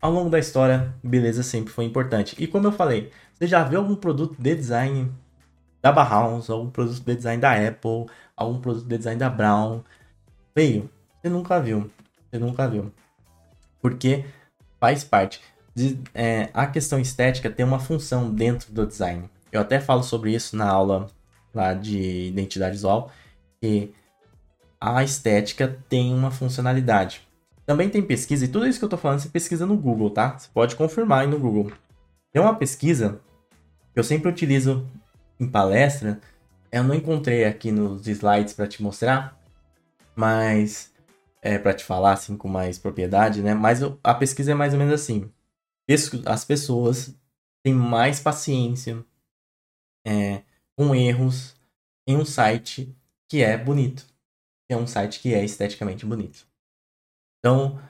ao 0.00 0.12
longo 0.12 0.30
da 0.30 0.38
história, 0.38 0.94
beleza 1.02 1.42
sempre 1.42 1.72
foi 1.72 1.84
importante. 1.84 2.36
E 2.38 2.46
como 2.46 2.66
eu 2.66 2.72
falei, 2.72 3.10
você 3.34 3.46
já 3.46 3.62
viu 3.64 3.80
algum 3.80 3.96
produto 3.96 4.36
de 4.40 4.54
design 4.54 5.12
da 5.82 5.92
Bauhaus, 5.92 6.48
algum 6.50 6.70
produto 6.70 7.04
de 7.04 7.16
design 7.16 7.40
da 7.40 7.52
Apple, 7.52 8.06
algum 8.36 8.60
produto 8.60 8.86
de 8.86 8.96
design 8.96 9.18
da 9.18 9.28
Brown? 9.28 9.82
Veio? 10.54 10.90
Você 11.20 11.28
nunca 11.28 11.60
viu. 11.60 11.90
Você 12.30 12.38
nunca 12.38 12.68
viu. 12.68 12.92
Porque 13.80 14.24
faz 14.80 15.04
parte. 15.04 15.40
De, 15.74 15.98
é, 16.14 16.48
a 16.54 16.66
questão 16.66 16.98
estética 16.98 17.50
tem 17.50 17.64
uma 17.64 17.78
função 17.78 18.30
dentro 18.32 18.72
do 18.72 18.86
design. 18.86 19.28
Eu 19.52 19.60
até 19.60 19.80
falo 19.80 20.02
sobre 20.02 20.34
isso 20.34 20.56
na 20.56 20.68
aula 20.68 21.08
lá 21.54 21.72
de 21.72 22.26
identidade 22.28 22.72
visual, 22.72 23.10
que 23.60 23.92
a 24.80 25.02
estética 25.02 25.78
tem 25.88 26.12
uma 26.12 26.30
funcionalidade. 26.30 27.26
Também 27.64 27.88
tem 27.88 28.02
pesquisa, 28.02 28.44
e 28.44 28.48
tudo 28.48 28.66
isso 28.66 28.78
que 28.78 28.84
eu 28.84 28.88
tô 28.88 28.96
falando 28.96 29.20
você 29.20 29.28
pesquisa 29.28 29.66
no 29.66 29.76
Google, 29.76 30.10
tá? 30.10 30.38
Você 30.38 30.48
pode 30.52 30.76
confirmar 30.76 31.22
aí 31.22 31.26
no 31.26 31.38
Google. 31.38 31.72
Tem 32.32 32.42
uma 32.42 32.54
pesquisa 32.54 33.20
que 33.92 33.98
eu 33.98 34.04
sempre 34.04 34.28
utilizo 34.28 34.86
em 35.40 35.48
palestra, 35.48 36.20
eu 36.70 36.84
não 36.84 36.94
encontrei 36.94 37.44
aqui 37.44 37.72
nos 37.72 38.06
slides 38.06 38.52
para 38.52 38.66
te 38.66 38.82
mostrar, 38.82 39.40
mas 40.14 40.92
é 41.40 41.58
para 41.58 41.72
te 41.72 41.84
falar 41.84 42.12
assim 42.12 42.36
com 42.36 42.48
mais 42.48 42.78
propriedade, 42.78 43.42
né? 43.42 43.54
Mas 43.54 43.80
a 44.02 44.14
pesquisa 44.14 44.52
é 44.52 44.54
mais 44.54 44.72
ou 44.72 44.78
menos 44.78 44.94
assim: 44.94 45.30
as 46.26 46.44
pessoas 46.44 47.14
têm 47.62 47.72
mais 47.72 48.20
paciência 48.20 49.02
é, 50.06 50.42
com 50.76 50.94
erros 50.94 51.56
em 52.06 52.16
um 52.16 52.24
site 52.24 52.96
que 53.28 53.42
é 53.42 53.58
bonito, 53.58 54.06
que 54.66 54.74
é 54.74 54.76
um 54.76 54.86
site 54.86 55.20
que 55.20 55.34
é 55.34 55.44
esteticamente 55.44 56.06
bonito. 56.06 56.46
Então, 57.40 57.80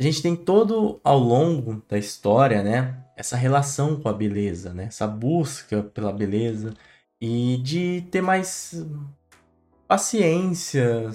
a 0.00 0.02
gente 0.02 0.22
tem 0.22 0.34
todo 0.34 0.98
ao 1.04 1.18
longo 1.18 1.82
da 1.86 1.98
história, 1.98 2.62
né, 2.62 3.04
essa 3.14 3.36
relação 3.36 4.00
com 4.00 4.08
a 4.08 4.12
beleza, 4.12 4.72
né, 4.72 4.84
essa 4.84 5.06
busca 5.06 5.82
pela 5.82 6.12
beleza 6.12 6.74
e 7.20 7.58
de 7.58 8.02
ter 8.10 8.22
mais 8.22 8.84
paciência, 9.86 11.10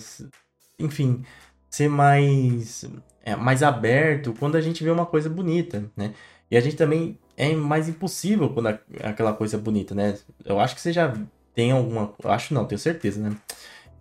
enfim, 0.80 1.26
ser 1.70 1.90
mais 1.90 2.86
é, 3.24 3.36
mais 3.36 3.62
aberto 3.64 4.34
quando 4.40 4.56
a 4.56 4.62
gente 4.62 4.84
vê 4.84 4.90
uma 4.90 5.06
coisa 5.06 5.30
bonita, 5.30 5.92
né? 5.98 6.14
E 6.50 6.56
a 6.56 6.62
gente 6.62 6.78
também 6.78 7.20
é 7.38 7.54
mais 7.56 7.88
impossível 7.88 8.50
quando 8.50 8.68
aquela 9.04 9.32
coisa 9.32 9.56
é 9.58 9.60
bonita, 9.60 9.94
né? 9.94 10.18
Eu 10.44 10.60
acho 10.60 10.74
que 10.74 10.82
você 10.82 10.92
já 10.92 11.16
tem 11.54 11.72
alguma, 11.72 12.12
eu 12.22 12.32
acho 12.32 12.54
não, 12.54 12.66
tenho 12.66 12.80
certeza, 12.80 13.22
né? 13.22 13.38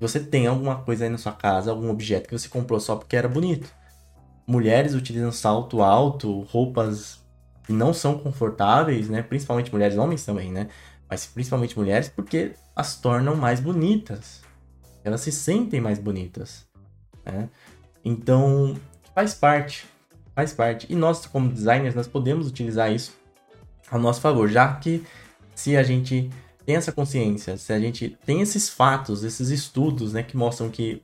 Você 0.00 0.18
tem 0.18 0.46
alguma 0.46 0.76
coisa 0.76 1.04
aí 1.04 1.10
na 1.10 1.18
sua 1.18 1.32
casa, 1.32 1.70
algum 1.70 1.90
objeto 1.90 2.28
que 2.28 2.38
você 2.38 2.48
comprou 2.48 2.80
só 2.80 2.96
porque 2.96 3.14
era 3.14 3.28
bonito. 3.28 3.70
Mulheres 4.46 4.94
utilizam 4.94 5.30
salto 5.30 5.82
alto, 5.82 6.40
roupas 6.42 7.20
que 7.64 7.72
não 7.72 7.92
são 7.92 8.18
confortáveis, 8.18 9.08
né? 9.10 9.22
Principalmente 9.22 9.70
mulheres, 9.70 9.98
homens 9.98 10.24
também, 10.24 10.50
né? 10.50 10.68
Mas 11.08 11.26
principalmente 11.26 11.78
mulheres 11.78 12.08
porque 12.08 12.52
as 12.74 12.98
tornam 12.98 13.36
mais 13.36 13.60
bonitas. 13.60 14.40
Elas 15.04 15.20
se 15.20 15.30
sentem 15.30 15.80
mais 15.80 15.98
bonitas, 15.98 16.66
né? 17.24 17.50
Então, 18.04 18.76
faz 19.14 19.34
parte, 19.34 19.86
faz 20.34 20.52
parte. 20.52 20.86
E 20.90 20.96
nós, 20.96 21.26
como 21.26 21.50
designers, 21.50 21.94
nós 21.94 22.06
podemos 22.06 22.48
utilizar 22.48 22.90
isso 22.92 23.12
a 23.90 23.98
nosso 23.98 24.20
favor, 24.20 24.48
já 24.48 24.74
que 24.74 25.04
se 25.54 25.76
a 25.76 25.82
gente 25.82 26.30
tem 26.64 26.76
essa 26.76 26.92
consciência, 26.92 27.56
se 27.56 27.72
a 27.72 27.78
gente 27.78 28.18
tem 28.26 28.40
esses 28.40 28.68
fatos, 28.68 29.22
esses 29.22 29.50
estudos, 29.50 30.12
né, 30.12 30.22
que 30.22 30.36
mostram 30.36 30.68
que 30.68 31.02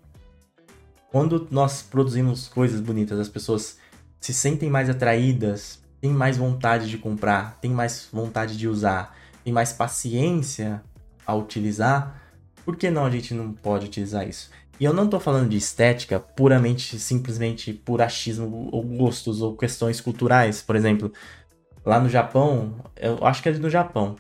quando 1.11 1.47
nós 1.51 1.83
produzimos 1.83 2.49
coisas 2.49 2.81
bonitas, 2.81 3.19
as 3.19 3.29
pessoas 3.29 3.79
se 4.19 4.33
sentem 4.33 4.71
mais 4.71 4.89
atraídas, 4.89 5.81
têm 6.01 6.11
mais 6.11 6.37
vontade 6.37 6.89
de 6.89 6.99
comprar, 6.99 7.59
têm 7.61 7.71
mais 7.71 8.09
vontade 8.13 8.57
de 8.57 8.67
usar, 8.67 9.17
têm 9.45 9.53
mais 9.53 9.73
paciência 9.73 10.83
a 11.27 11.35
utilizar, 11.35 12.21
por 12.65 12.77
que 12.77 12.91
não 12.91 13.05
a 13.05 13.11
gente 13.11 13.35
não 13.35 13.53
pode 13.53 13.87
utilizar 13.87 14.27
isso? 14.27 14.51
E 14.81 14.85
eu 14.85 14.93
não 14.93 15.05
estou 15.05 15.21
falando 15.21 15.49
de 15.49 15.57
estética 15.57 16.19
puramente, 16.19 16.99
simplesmente 16.99 17.73
por 17.73 18.01
achismo 18.01 18.69
ou 18.73 18.83
gostos 18.83 19.41
ou 19.41 19.57
questões 19.57 20.01
culturais. 20.01 20.61
Por 20.63 20.75
exemplo, 20.75 21.13
lá 21.85 22.01
no 22.01 22.09
Japão, 22.09 22.75
eu 22.97 23.19
acho 23.27 23.43
que 23.43 23.49
é 23.49 23.53
no 23.53 23.71
Japão, 23.71 24.17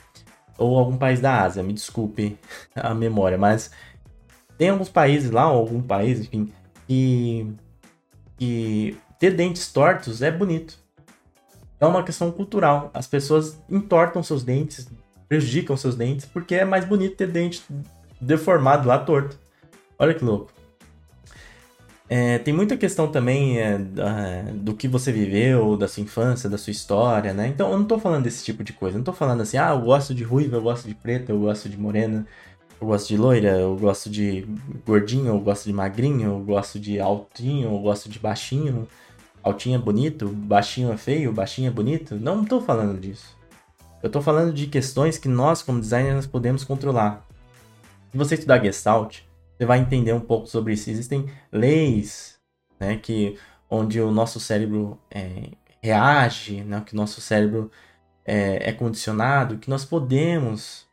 ou 0.58 0.78
algum 0.78 0.96
país 0.96 1.20
da 1.20 1.42
Ásia, 1.42 1.62
me 1.62 1.72
desculpe 1.72 2.38
a 2.74 2.94
memória, 2.94 3.38
mas 3.38 3.70
tem 4.58 4.68
alguns 4.68 4.88
países 4.88 5.30
lá, 5.30 5.50
ou 5.50 5.58
algum 5.58 5.82
país, 5.82 6.20
enfim, 6.20 6.52
que, 6.86 7.52
que 8.36 8.96
ter 9.18 9.34
dentes 9.34 9.72
tortos 9.72 10.22
é 10.22 10.30
bonito. 10.30 10.78
É 11.80 11.86
uma 11.86 12.04
questão 12.04 12.30
cultural. 12.30 12.90
As 12.94 13.08
pessoas 13.08 13.60
entortam 13.68 14.22
seus 14.22 14.44
dentes, 14.44 14.88
prejudicam 15.28 15.76
seus 15.76 15.96
dentes, 15.96 16.26
porque 16.26 16.54
é 16.54 16.64
mais 16.64 16.84
bonito 16.84 17.16
ter 17.16 17.26
dente 17.26 17.64
deformado 18.20 18.86
lá 18.86 18.98
torto. 18.98 19.36
Olha 19.98 20.14
que 20.14 20.24
louco. 20.24 20.52
É, 22.08 22.38
tem 22.38 22.52
muita 22.52 22.76
questão 22.76 23.10
também 23.10 23.58
é, 23.58 23.78
do 24.54 24.74
que 24.74 24.86
você 24.86 25.10
viveu, 25.10 25.76
da 25.76 25.88
sua 25.88 26.02
infância, 26.02 26.50
da 26.50 26.58
sua 26.58 26.70
história, 26.70 27.32
né? 27.32 27.48
Então 27.48 27.70
eu 27.70 27.78
não 27.78 27.86
tô 27.86 27.98
falando 27.98 28.24
desse 28.24 28.44
tipo 28.44 28.62
de 28.62 28.72
coisa. 28.72 28.96
Eu 28.96 28.98
não 28.98 29.04
tô 29.04 29.12
falando 29.12 29.40
assim, 29.40 29.56
ah, 29.56 29.70
eu 29.70 29.80
gosto 29.80 30.14
de 30.14 30.22
ruiva, 30.22 30.56
eu 30.56 30.62
gosto 30.62 30.86
de 30.86 30.94
preta, 30.94 31.32
eu 31.32 31.40
gosto 31.40 31.68
de 31.68 31.78
morena, 31.78 32.26
eu 32.80 32.86
gosto 32.86 33.08
de 33.08 33.16
loira, 33.16 33.58
eu 33.58 33.76
gosto 33.76 34.10
de 34.10 34.46
gordinho, 34.84 35.28
eu 35.28 35.40
gosto 35.40 35.64
de 35.64 35.72
magrinho, 35.72 36.32
eu 36.32 36.40
gosto 36.40 36.78
de 36.78 37.00
altinho, 37.00 37.72
eu 37.72 37.78
gosto 37.78 38.08
de 38.08 38.18
baixinho. 38.18 38.86
altinho 39.42 39.76
é 39.76 39.78
bonito, 39.78 40.28
baixinho 40.28 40.92
é 40.92 40.96
feio, 40.96 41.32
baixinho 41.32 41.68
é 41.68 41.70
bonito. 41.70 42.16
Não 42.16 42.42
estou 42.42 42.60
falando 42.60 43.00
disso. 43.00 43.36
Eu 44.02 44.08
estou 44.08 44.20
falando 44.20 44.52
de 44.52 44.66
questões 44.66 45.16
que 45.16 45.28
nós, 45.28 45.62
como 45.62 45.80
designers, 45.80 46.26
podemos 46.26 46.64
controlar. 46.64 47.24
Se 48.10 48.18
você 48.18 48.34
estudar 48.34 48.62
Gestalt, 48.62 49.20
você 49.62 49.66
vai 49.66 49.78
entender 49.78 50.12
um 50.12 50.20
pouco 50.20 50.48
sobre 50.48 50.72
isso. 50.72 50.90
Existem 50.90 51.26
leis, 51.52 52.36
né, 52.80 52.96
que 52.96 53.38
onde 53.70 54.00
o 54.00 54.10
nosso 54.10 54.40
cérebro 54.40 54.98
é, 55.08 55.50
reage, 55.80 56.62
né, 56.64 56.82
que 56.84 56.94
o 56.94 56.96
nosso 56.96 57.20
cérebro 57.20 57.70
é, 58.24 58.70
é 58.70 58.72
condicionado, 58.72 59.58
que 59.58 59.70
nós 59.70 59.84
podemos 59.84 60.84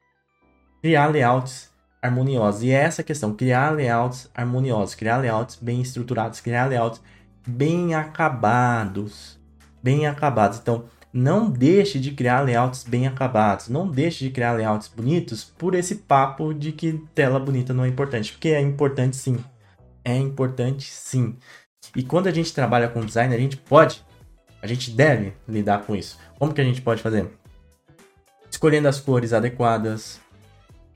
criar 0.84 1.08
layouts 1.08 1.72
harmoniosos. 2.00 2.62
E 2.62 2.70
é 2.70 2.76
essa 2.76 3.02
questão, 3.02 3.34
criar 3.34 3.72
layouts 3.72 4.30
harmoniosos, 4.36 4.94
criar 4.94 5.18
layouts 5.18 5.56
bem 5.56 5.82
estruturados, 5.82 6.40
criar 6.40 6.66
layouts 6.66 7.02
bem 7.48 7.96
acabados. 7.96 9.40
Bem 9.82 10.06
acabados. 10.06 10.60
Então, 10.60 10.86
não 11.12 11.50
deixe 11.50 12.00
de 12.00 12.12
criar 12.12 12.42
layouts 12.42 12.84
bem 12.84 13.08
acabados. 13.08 13.68
Não 13.68 13.88
deixe 13.88 14.26
de 14.26 14.32
criar 14.32 14.54
layouts 14.54 14.88
bonitos 14.88 15.44
por 15.44 15.74
esse 15.74 15.96
papo 15.96 16.54
de 16.54 16.72
que 16.72 17.04
tela 17.16 17.40
bonita 17.40 17.74
não 17.74 17.84
é 17.84 17.88
importante. 17.88 18.32
Porque 18.32 18.50
é 18.50 18.62
importante 18.62 19.16
sim. 19.16 19.44
É 20.04 20.16
importante 20.16 20.86
sim. 20.86 21.36
E 21.96 22.04
quando 22.04 22.28
a 22.28 22.32
gente 22.32 22.54
trabalha 22.54 22.88
com 22.88 23.02
design, 23.02 23.34
a 23.34 23.38
gente 23.38 23.58
pode, 23.58 24.06
a 24.62 24.68
gente 24.68 24.92
deve 24.92 25.34
lidar 25.48 25.84
com 25.84 25.96
isso. 25.96 26.20
Como 26.38 26.54
que 26.54 26.62
a 26.62 26.64
gente 26.64 26.82
pode 26.82 27.02
fazer? 27.02 27.28
Escolhendo 28.50 28.88
as 28.88 29.00
cores 29.00 29.34
adequadas 29.34 30.20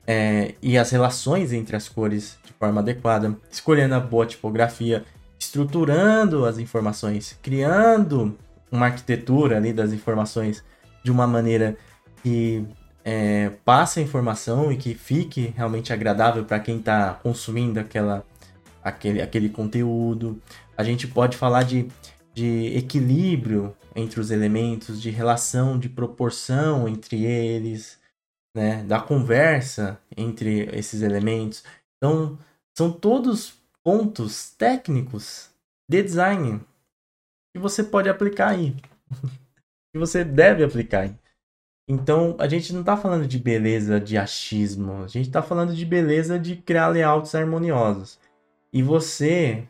é, 0.06 0.54
e 0.62 0.78
as 0.78 0.90
relações 0.90 1.52
entre 1.52 1.74
as 1.74 1.88
cores 1.88 2.38
de 2.44 2.52
forma 2.52 2.80
adequada, 2.80 3.36
escolhendo 3.50 3.94
a 3.94 4.00
boa 4.00 4.26
tipografia, 4.26 5.04
estruturando 5.38 6.44
as 6.44 6.58
informações, 6.58 7.38
criando 7.42 8.38
uma 8.74 8.86
arquitetura 8.86 9.56
ali 9.56 9.72
das 9.72 9.92
informações 9.92 10.64
de 11.02 11.10
uma 11.10 11.26
maneira 11.26 11.76
que 12.22 12.66
é, 13.04 13.50
passe 13.64 14.00
a 14.00 14.02
informação 14.02 14.72
e 14.72 14.76
que 14.76 14.94
fique 14.94 15.52
realmente 15.56 15.92
agradável 15.92 16.44
para 16.44 16.58
quem 16.58 16.78
está 16.78 17.14
consumindo 17.14 17.78
aquela, 17.78 18.24
aquele, 18.82 19.20
aquele 19.20 19.48
conteúdo. 19.48 20.40
A 20.76 20.82
gente 20.82 21.06
pode 21.06 21.36
falar 21.36 21.64
de, 21.64 21.88
de 22.32 22.76
equilíbrio 22.76 23.76
entre 23.94 24.18
os 24.18 24.30
elementos, 24.30 25.00
de 25.00 25.10
relação, 25.10 25.78
de 25.78 25.88
proporção 25.88 26.88
entre 26.88 27.24
eles, 27.24 27.98
né, 28.56 28.82
da 28.84 29.00
conversa 29.00 30.00
entre 30.16 30.68
esses 30.72 31.02
elementos. 31.02 31.62
Então, 31.96 32.38
são 32.76 32.90
todos 32.90 33.54
pontos 33.84 34.50
técnicos 34.56 35.50
de 35.88 36.02
design 36.02 36.60
que 37.54 37.60
você 37.60 37.84
pode 37.84 38.08
aplicar 38.08 38.48
aí. 38.48 38.74
que 39.92 39.98
você 39.98 40.24
deve 40.24 40.64
aplicar 40.64 41.02
aí. 41.02 41.16
Então, 41.88 42.34
a 42.40 42.48
gente 42.48 42.72
não 42.72 42.80
está 42.80 42.96
falando 42.96 43.28
de 43.28 43.38
beleza 43.38 44.00
de 44.00 44.18
achismo, 44.18 45.04
a 45.04 45.06
gente 45.06 45.28
está 45.28 45.40
falando 45.40 45.72
de 45.72 45.86
beleza 45.86 46.38
de 46.38 46.56
criar 46.56 46.88
layouts 46.88 47.34
harmoniosos. 47.34 48.18
E 48.72 48.82
você 48.82 49.68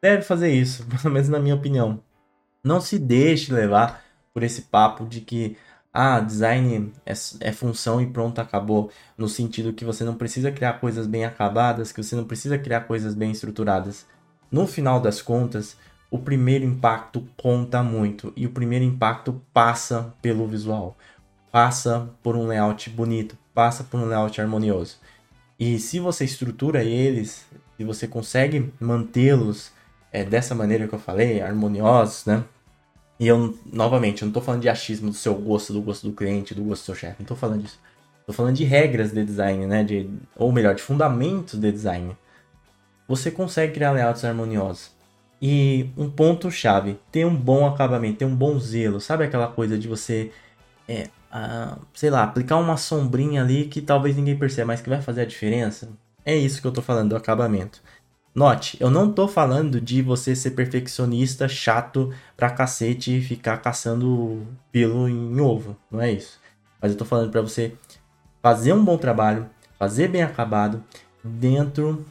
deve 0.00 0.22
fazer 0.22 0.52
isso, 0.52 0.86
pelo 1.02 1.12
menos 1.12 1.28
na 1.28 1.40
minha 1.40 1.56
opinião. 1.56 2.00
Não 2.62 2.80
se 2.80 2.98
deixe 2.98 3.52
levar 3.52 4.04
por 4.32 4.44
esse 4.44 4.62
papo 4.62 5.04
de 5.04 5.20
que 5.20 5.56
ah, 5.92 6.20
design 6.20 6.92
é, 7.04 7.12
é, 7.40 7.52
função 7.52 8.00
e 8.00 8.06
pronto, 8.06 8.40
acabou. 8.40 8.92
No 9.16 9.28
sentido 9.28 9.72
que 9.72 9.84
você 9.84 10.04
não 10.04 10.14
precisa 10.14 10.52
criar 10.52 10.74
coisas 10.74 11.08
bem 11.08 11.24
acabadas, 11.24 11.90
que 11.90 12.02
você 12.02 12.14
não 12.14 12.24
precisa 12.24 12.56
criar 12.56 12.82
coisas 12.82 13.14
bem 13.14 13.32
estruturadas. 13.32 14.06
No 14.50 14.66
final 14.66 15.00
das 15.00 15.20
contas, 15.20 15.76
o 16.10 16.18
primeiro 16.18 16.64
impacto 16.64 17.26
conta 17.36 17.82
muito 17.82 18.32
e 18.36 18.46
o 18.46 18.50
primeiro 18.50 18.84
impacto 18.84 19.40
passa 19.52 20.14
pelo 20.22 20.46
visual, 20.46 20.96
passa 21.52 22.08
por 22.22 22.36
um 22.36 22.46
layout 22.46 22.88
bonito, 22.90 23.36
passa 23.54 23.84
por 23.84 24.00
um 24.00 24.06
layout 24.06 24.40
harmonioso. 24.40 24.96
E 25.58 25.78
se 25.78 25.98
você 25.98 26.24
estrutura 26.24 26.84
eles, 26.84 27.46
se 27.76 27.84
você 27.84 28.06
consegue 28.06 28.72
mantê-los 28.80 29.72
é, 30.12 30.24
dessa 30.24 30.54
maneira 30.54 30.86
que 30.88 30.94
eu 30.94 30.98
falei, 30.98 31.40
harmoniosos, 31.40 32.24
né? 32.24 32.44
E 33.20 33.26
eu, 33.26 33.58
novamente, 33.66 34.22
eu 34.22 34.26
não 34.26 34.30
estou 34.30 34.42
falando 34.42 34.62
de 34.62 34.68
achismo 34.68 35.10
do 35.10 35.16
seu 35.16 35.34
gosto, 35.34 35.72
do 35.72 35.82
gosto 35.82 36.08
do 36.08 36.14
cliente, 36.14 36.54
do 36.54 36.62
gosto 36.62 36.82
do 36.82 36.86
seu 36.86 36.94
chefe, 36.94 37.16
não 37.18 37.24
estou 37.24 37.36
falando 37.36 37.62
disso. 37.62 37.80
Estou 38.20 38.34
falando 38.34 38.56
de 38.56 38.64
regras 38.64 39.10
de 39.10 39.24
design, 39.24 39.66
né? 39.66 39.82
De, 39.82 40.08
ou 40.36 40.52
melhor, 40.52 40.74
de 40.74 40.82
fundamentos 40.82 41.58
de 41.58 41.72
design. 41.72 42.16
Você 43.08 43.30
consegue 43.30 43.72
criar 43.72 43.90
layouts 43.90 44.24
harmoniosos. 44.24 44.97
E 45.40 45.90
um 45.96 46.10
ponto 46.10 46.50
chave, 46.50 46.98
ter 47.12 47.24
um 47.24 47.34
bom 47.34 47.66
acabamento, 47.66 48.18
ter 48.18 48.24
um 48.24 48.34
bom 48.34 48.58
zelo. 48.58 49.00
Sabe 49.00 49.24
aquela 49.24 49.46
coisa 49.46 49.78
de 49.78 49.86
você, 49.86 50.32
é, 50.88 51.08
sei 51.94 52.10
lá, 52.10 52.24
aplicar 52.24 52.56
uma 52.56 52.76
sombrinha 52.76 53.42
ali 53.42 53.66
que 53.66 53.80
talvez 53.80 54.16
ninguém 54.16 54.36
perceba, 54.36 54.68
mas 54.68 54.80
que 54.80 54.88
vai 54.88 55.00
fazer 55.00 55.22
a 55.22 55.26
diferença? 55.26 55.90
É 56.24 56.36
isso 56.36 56.60
que 56.60 56.66
eu 56.66 56.70
estou 56.70 56.82
falando 56.82 57.10
do 57.10 57.16
acabamento. 57.16 57.80
Note, 58.34 58.76
eu 58.80 58.90
não 58.90 59.12
tô 59.12 59.26
falando 59.26 59.80
de 59.80 60.02
você 60.02 60.36
ser 60.36 60.52
perfeccionista, 60.52 61.48
chato 61.48 62.12
pra 62.36 62.50
cacete 62.50 63.18
e 63.18 63.22
ficar 63.22 63.56
caçando 63.58 64.46
pelo 64.70 65.08
em 65.08 65.40
ovo, 65.40 65.76
não 65.90 66.00
é 66.00 66.12
isso. 66.12 66.38
Mas 66.80 66.92
eu 66.92 66.98
tô 66.98 67.04
falando 67.04 67.30
para 67.30 67.40
você 67.40 67.74
fazer 68.42 68.72
um 68.72 68.84
bom 68.84 68.96
trabalho, 68.96 69.48
fazer 69.78 70.08
bem 70.08 70.22
acabado, 70.22 70.84
dentro 71.24 72.04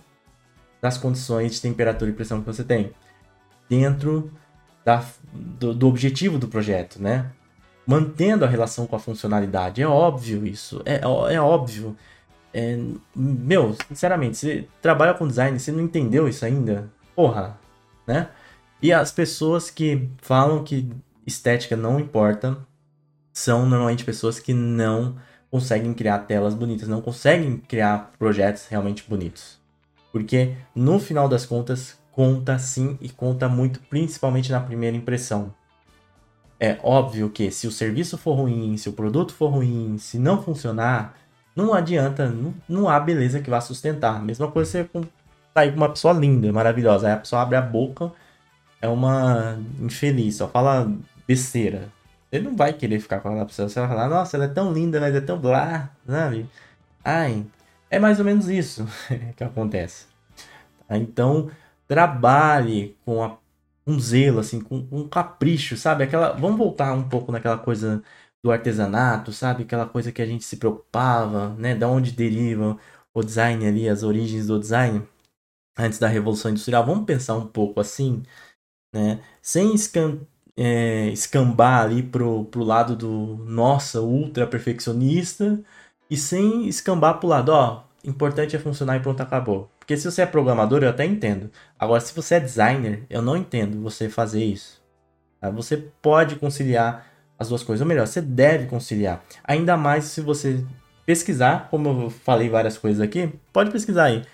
das 0.81 0.97
condições 0.97 1.53
de 1.53 1.61
temperatura 1.61 2.11
e 2.11 2.13
pressão 2.13 2.41
que 2.41 2.45
você 2.45 2.63
tem. 2.63 2.91
Dentro 3.69 4.31
da, 4.85 5.03
do, 5.33 5.73
do 5.73 5.87
objetivo 5.87 6.37
do 6.37 6.47
projeto, 6.47 7.01
né? 7.01 7.31
Mantendo 7.85 8.45
a 8.45 8.47
relação 8.47 8.85
com 8.87 8.95
a 8.95 8.99
funcionalidade. 8.99 9.81
É 9.81 9.87
óbvio 9.87 10.45
isso, 10.45 10.81
é, 10.85 11.01
é 11.33 11.41
óbvio. 11.41 11.95
É, 12.53 12.77
meu, 13.15 13.75
sinceramente, 13.87 14.37
você 14.37 14.67
trabalha 14.81 15.13
com 15.13 15.27
design, 15.27 15.59
você 15.59 15.71
não 15.71 15.81
entendeu 15.81 16.27
isso 16.27 16.45
ainda? 16.45 16.89
Porra, 17.15 17.57
né? 18.05 18.29
E 18.81 18.93
as 18.93 19.11
pessoas 19.11 19.69
que 19.69 20.09
falam 20.21 20.63
que 20.63 20.89
estética 21.25 21.75
não 21.75 21.99
importa 21.99 22.57
são 23.33 23.65
normalmente 23.65 24.05
pessoas 24.05 24.39
que 24.39 24.53
não 24.53 25.17
conseguem 25.51 25.93
criar 25.93 26.19
telas 26.19 26.53
bonitas, 26.53 26.87
não 26.87 27.01
conseguem 27.01 27.57
criar 27.57 28.13
projetos 28.17 28.67
realmente 28.67 29.03
bonitos. 29.07 29.59
Porque 30.11 30.55
no 30.73 30.99
final 30.99 31.27
das 31.27 31.45
contas, 31.45 31.99
conta 32.17 32.57
sim 32.57 32.97
e 32.99 33.09
conta 33.09 33.47
muito, 33.47 33.79
principalmente 33.79 34.51
na 34.51 34.59
primeira 34.59 34.97
impressão. 34.97 35.53
É 36.59 36.79
óbvio 36.81 37.29
que 37.29 37.51
se 37.51 37.67
o 37.67 37.71
serviço 37.71 38.17
for 38.17 38.33
ruim, 38.33 38.75
se 38.75 38.89
o 38.89 38.93
produto 38.93 39.35
for 39.35 39.49
ruim, 39.49 39.99
se 39.99 40.17
não 40.17 40.41
funcionar, 40.41 41.15
não 41.55 41.75
adianta, 41.75 42.27
não, 42.27 42.55
não 42.67 42.89
há 42.89 42.99
beleza 42.99 43.39
que 43.39 43.51
vá 43.51 43.61
sustentar. 43.61 44.19
Mesma 44.19 44.49
coisa 44.49 44.71
você 44.71 44.83
com, 44.85 45.01
tá 45.53 45.61
aí 45.61 45.69
com 45.69 45.77
uma 45.77 45.89
pessoa 45.89 46.11
linda, 46.11 46.51
maravilhosa. 46.51 47.05
Aí 47.05 47.13
a 47.13 47.17
pessoa 47.17 47.43
abre 47.43 47.55
a 47.55 47.61
boca, 47.61 48.11
é 48.81 48.87
uma 48.87 49.59
infeliz, 49.79 50.37
só 50.37 50.47
fala 50.47 50.91
besteira. 51.27 51.87
Ele 52.31 52.45
não 52.45 52.55
vai 52.55 52.73
querer 52.73 52.99
ficar 52.99 53.19
com 53.19 53.29
aquela 53.29 53.45
pessoa. 53.45 53.69
Você 53.69 53.79
vai 53.79 53.89
falar, 53.89 54.09
nossa, 54.09 54.37
ela 54.37 54.45
é 54.45 54.49
tão 54.49 54.73
linda, 54.73 54.99
mas 54.99 55.13
é 55.13 55.21
tão 55.21 55.37
blá, 55.37 55.91
sabe? 56.07 56.49
Ai, 57.05 57.45
é 57.91 57.99
mais 57.99 58.17
ou 58.17 58.25
menos 58.25 58.49
isso 58.49 58.87
que 59.37 59.43
acontece. 59.43 60.07
Tá? 60.87 60.97
Então, 60.97 61.51
trabalhe 61.87 62.97
com 63.05 63.23
a, 63.23 63.37
um 63.85 63.99
zelo, 63.99 64.39
assim, 64.39 64.61
com 64.61 64.87
um 64.91 65.07
capricho, 65.07 65.77
sabe? 65.77 66.03
Aquela, 66.03 66.33
vamos 66.33 66.57
voltar 66.57 66.93
um 66.93 67.07
pouco 67.07 67.31
naquela 67.31 67.57
coisa 67.57 68.03
do 68.43 68.51
artesanato, 68.51 69.31
sabe? 69.33 69.63
Aquela 69.63 69.87
coisa 69.87 70.11
que 70.11 70.21
a 70.21 70.25
gente 70.25 70.43
se 70.45 70.57
preocupava, 70.57 71.49
né? 71.55 71.75
Da 71.75 71.87
onde 71.87 72.11
deriva 72.11 72.77
o 73.13 73.23
design 73.23 73.65
ali, 73.65 73.89
as 73.89 74.03
origens 74.03 74.47
do 74.47 74.59
design 74.59 75.07
antes 75.77 75.99
da 75.99 76.07
Revolução 76.07 76.51
Industrial. 76.51 76.85
Vamos 76.85 77.05
pensar 77.05 77.35
um 77.35 77.47
pouco 77.47 77.79
assim, 77.79 78.23
né? 78.93 79.21
Sem 79.41 79.73
é, 80.57 81.09
escambar 81.09 81.83
ali 81.85 82.03
pro, 82.03 82.45
pro 82.45 82.63
lado 82.63 82.95
do 82.95 83.37
nossa, 83.45 84.01
ultra 84.01 84.47
perfeccionista 84.47 85.63
e 86.09 86.17
sem 86.17 86.67
escambar 86.67 87.19
pro 87.19 87.27
lado, 87.27 87.49
ó, 87.49 87.83
importante 88.03 88.55
é 88.55 88.59
funcionar 88.59 88.97
e 88.97 89.01
pronto, 89.01 89.21
acabou. 89.21 89.69
Porque 89.87 89.95
se 89.95 90.11
você 90.11 90.23
é 90.23 90.25
programador, 90.25 90.83
eu 90.83 90.89
até 90.89 91.05
entendo. 91.05 91.49
Agora, 91.79 92.01
se 92.01 92.13
você 92.13 92.35
é 92.35 92.39
designer, 92.41 93.05
eu 93.09 93.21
não 93.21 93.37
entendo 93.37 93.81
você 93.81 94.09
fazer 94.09 94.43
isso. 94.43 94.83
Tá? 95.39 95.49
Você 95.49 95.77
pode 95.77 96.35
conciliar 96.35 97.07
as 97.39 97.47
duas 97.47 97.63
coisas. 97.63 97.81
Ou 97.81 97.87
melhor, 97.87 98.05
você 98.05 98.21
deve 98.21 98.65
conciliar. 98.65 99.23
Ainda 99.45 99.77
mais 99.77 100.03
se 100.03 100.19
você 100.19 100.61
pesquisar, 101.05 101.69
como 101.69 101.87
eu 101.87 102.09
falei 102.09 102.49
várias 102.49 102.77
coisas 102.77 102.99
aqui, 102.99 103.31
pode 103.53 103.71
pesquisar 103.71 104.03
aí. 104.03 104.25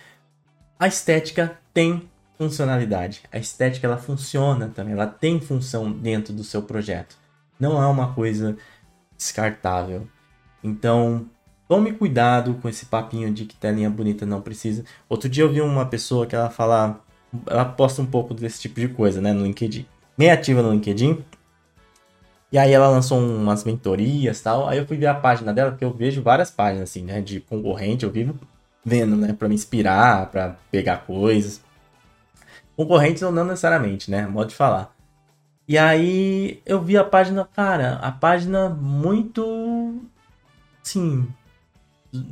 A 0.80 0.88
estética 0.88 1.56
tem 1.72 2.10
funcionalidade. 2.36 3.22
A 3.32 3.38
estética 3.38 3.86
ela 3.86 3.98
funciona 3.98 4.70
também, 4.70 4.94
ela 4.94 5.06
tem 5.06 5.40
função 5.40 5.92
dentro 5.92 6.34
do 6.34 6.44
seu 6.44 6.64
projeto. 6.64 7.16
Não 7.60 7.80
é 7.80 7.86
uma 7.86 8.12
coisa 8.16 8.58
descartável. 9.16 10.08
Então, 10.64 11.30
tome 11.68 11.94
cuidado 11.94 12.56
com 12.56 12.70
esse 12.70 12.86
papinho 12.86 13.34
de 13.34 13.46
que 13.46 13.56
telinha 13.56 13.90
bonita 13.90 14.26
não 14.26 14.42
precisa. 14.42 14.84
Outro 15.10 15.30
dia 15.30 15.44
eu 15.44 15.52
vi 15.52 15.62
uma 15.62 15.86
pessoa 15.86 16.26
que 16.26 16.36
ela 16.36 16.50
fala, 16.50 17.00
ela 17.48 17.66
posta 17.66 18.02
um 18.02 18.06
pouco 18.06 18.34
desse 18.34 18.62
tipo 18.62 18.80
de 18.80 18.88
coisa, 18.88 19.22
né, 19.22 19.34
no 19.34 19.46
LinkedIn. 19.46 19.86
meio 20.18 20.34
ativa 20.34 20.62
no 20.62 20.72
LinkedIn. 20.72 21.24
E 22.52 22.58
aí 22.58 22.72
ela 22.72 22.88
lançou 22.88 23.20
umas 23.20 23.64
mentorias 23.64 24.40
tal. 24.40 24.70
Aí 24.70 24.78
eu 24.78 24.86
fui 24.86 24.96
ver 24.96 25.08
a 25.08 25.16
página 25.16 25.52
dela, 25.52 25.72
porque 25.72 25.84
eu 25.84 25.92
vejo 25.92 26.22
várias 26.22 26.52
páginas, 26.52 26.90
assim, 26.90 27.04
né? 27.04 27.20
De 27.20 27.40
concorrente, 27.40 28.06
eu 28.06 28.12
vivo 28.12 28.36
vendo, 28.86 29.16
né? 29.16 29.34
Pra 29.34 29.50
me 29.50 29.56
inspirar, 29.56 30.30
pra 30.30 30.56
pegar 30.70 30.98
coisas. 30.98 31.62
Concorrentes 32.76 33.24
ou 33.24 33.32
não 33.32 33.46
necessariamente, 33.46 34.12
né? 34.12 34.28
Modo 34.28 34.50
de 34.50 34.56
falar. 34.56 34.96
E 35.68 35.80
aí 35.80 36.62
eu 36.64 36.80
vi 36.80 36.96
a 36.96 37.04
página, 37.04 37.44
cara, 37.56 37.96
a 37.96 38.12
página 38.12 38.70
muito. 38.70 40.02
Assim. 40.84 41.28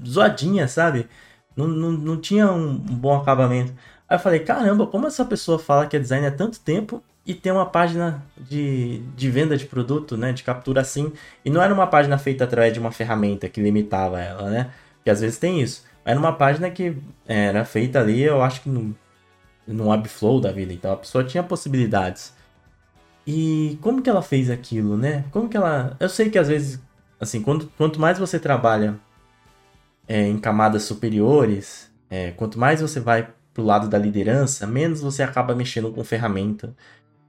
Zoadinha, 0.07 0.67
sabe? 0.67 1.07
Não, 1.55 1.67
não, 1.67 1.91
não 1.91 2.17
tinha 2.19 2.51
um 2.51 2.75
bom 2.77 3.15
acabamento. 3.15 3.73
Aí 4.07 4.15
eu 4.15 4.19
falei, 4.19 4.39
caramba, 4.39 4.87
como 4.87 5.07
essa 5.07 5.25
pessoa 5.25 5.59
fala 5.59 5.87
que 5.87 5.95
é 5.95 5.99
design 5.99 6.25
há 6.25 6.31
tanto 6.31 6.59
tempo 6.59 7.03
e 7.25 7.33
tem 7.33 7.51
uma 7.51 7.65
página 7.65 8.23
de, 8.37 8.99
de 9.15 9.29
venda 9.29 9.55
de 9.55 9.65
produto, 9.65 10.17
né? 10.17 10.33
De 10.33 10.43
captura 10.43 10.81
assim. 10.81 11.11
E 11.45 11.49
não 11.49 11.61
era 11.61 11.73
uma 11.73 11.87
página 11.87 12.17
feita 12.17 12.43
através 12.43 12.73
de 12.73 12.79
uma 12.79 12.91
ferramenta 12.91 13.47
que 13.47 13.61
limitava 13.61 14.19
ela, 14.19 14.49
né? 14.49 14.71
Porque 14.95 15.09
às 15.09 15.21
vezes 15.21 15.37
tem 15.37 15.61
isso. 15.61 15.85
Era 16.03 16.19
uma 16.19 16.33
página 16.33 16.69
que 16.69 16.97
era 17.27 17.63
feita 17.63 17.99
ali, 17.99 18.21
eu 18.21 18.41
acho 18.41 18.61
que 18.61 18.69
no, 18.69 18.95
no 19.67 19.89
Webflow 19.89 20.41
da 20.41 20.51
vida. 20.51 20.73
Então 20.73 20.91
a 20.91 20.97
pessoa 20.97 21.23
tinha 21.23 21.43
possibilidades. 21.43 22.33
E 23.25 23.77
como 23.81 24.01
que 24.01 24.09
ela 24.09 24.21
fez 24.21 24.49
aquilo, 24.49 24.97
né? 24.97 25.25
Como 25.31 25.47
que 25.47 25.55
ela. 25.57 25.95
Eu 25.99 26.09
sei 26.09 26.29
que 26.29 26.39
às 26.39 26.47
vezes, 26.47 26.81
assim, 27.19 27.41
quando, 27.41 27.71
quanto 27.77 27.99
mais 27.99 28.17
você 28.17 28.39
trabalha 28.39 28.99
é, 30.11 30.27
em 30.27 30.37
camadas 30.37 30.83
superiores, 30.83 31.89
é, 32.09 32.31
quanto 32.31 32.59
mais 32.59 32.81
você 32.81 32.99
vai 32.99 33.29
pro 33.53 33.63
lado 33.63 33.87
da 33.87 33.97
liderança, 33.97 34.67
menos 34.67 34.99
você 34.99 35.23
acaba 35.23 35.55
mexendo 35.55 35.89
com 35.89 36.03
ferramenta, 36.03 36.75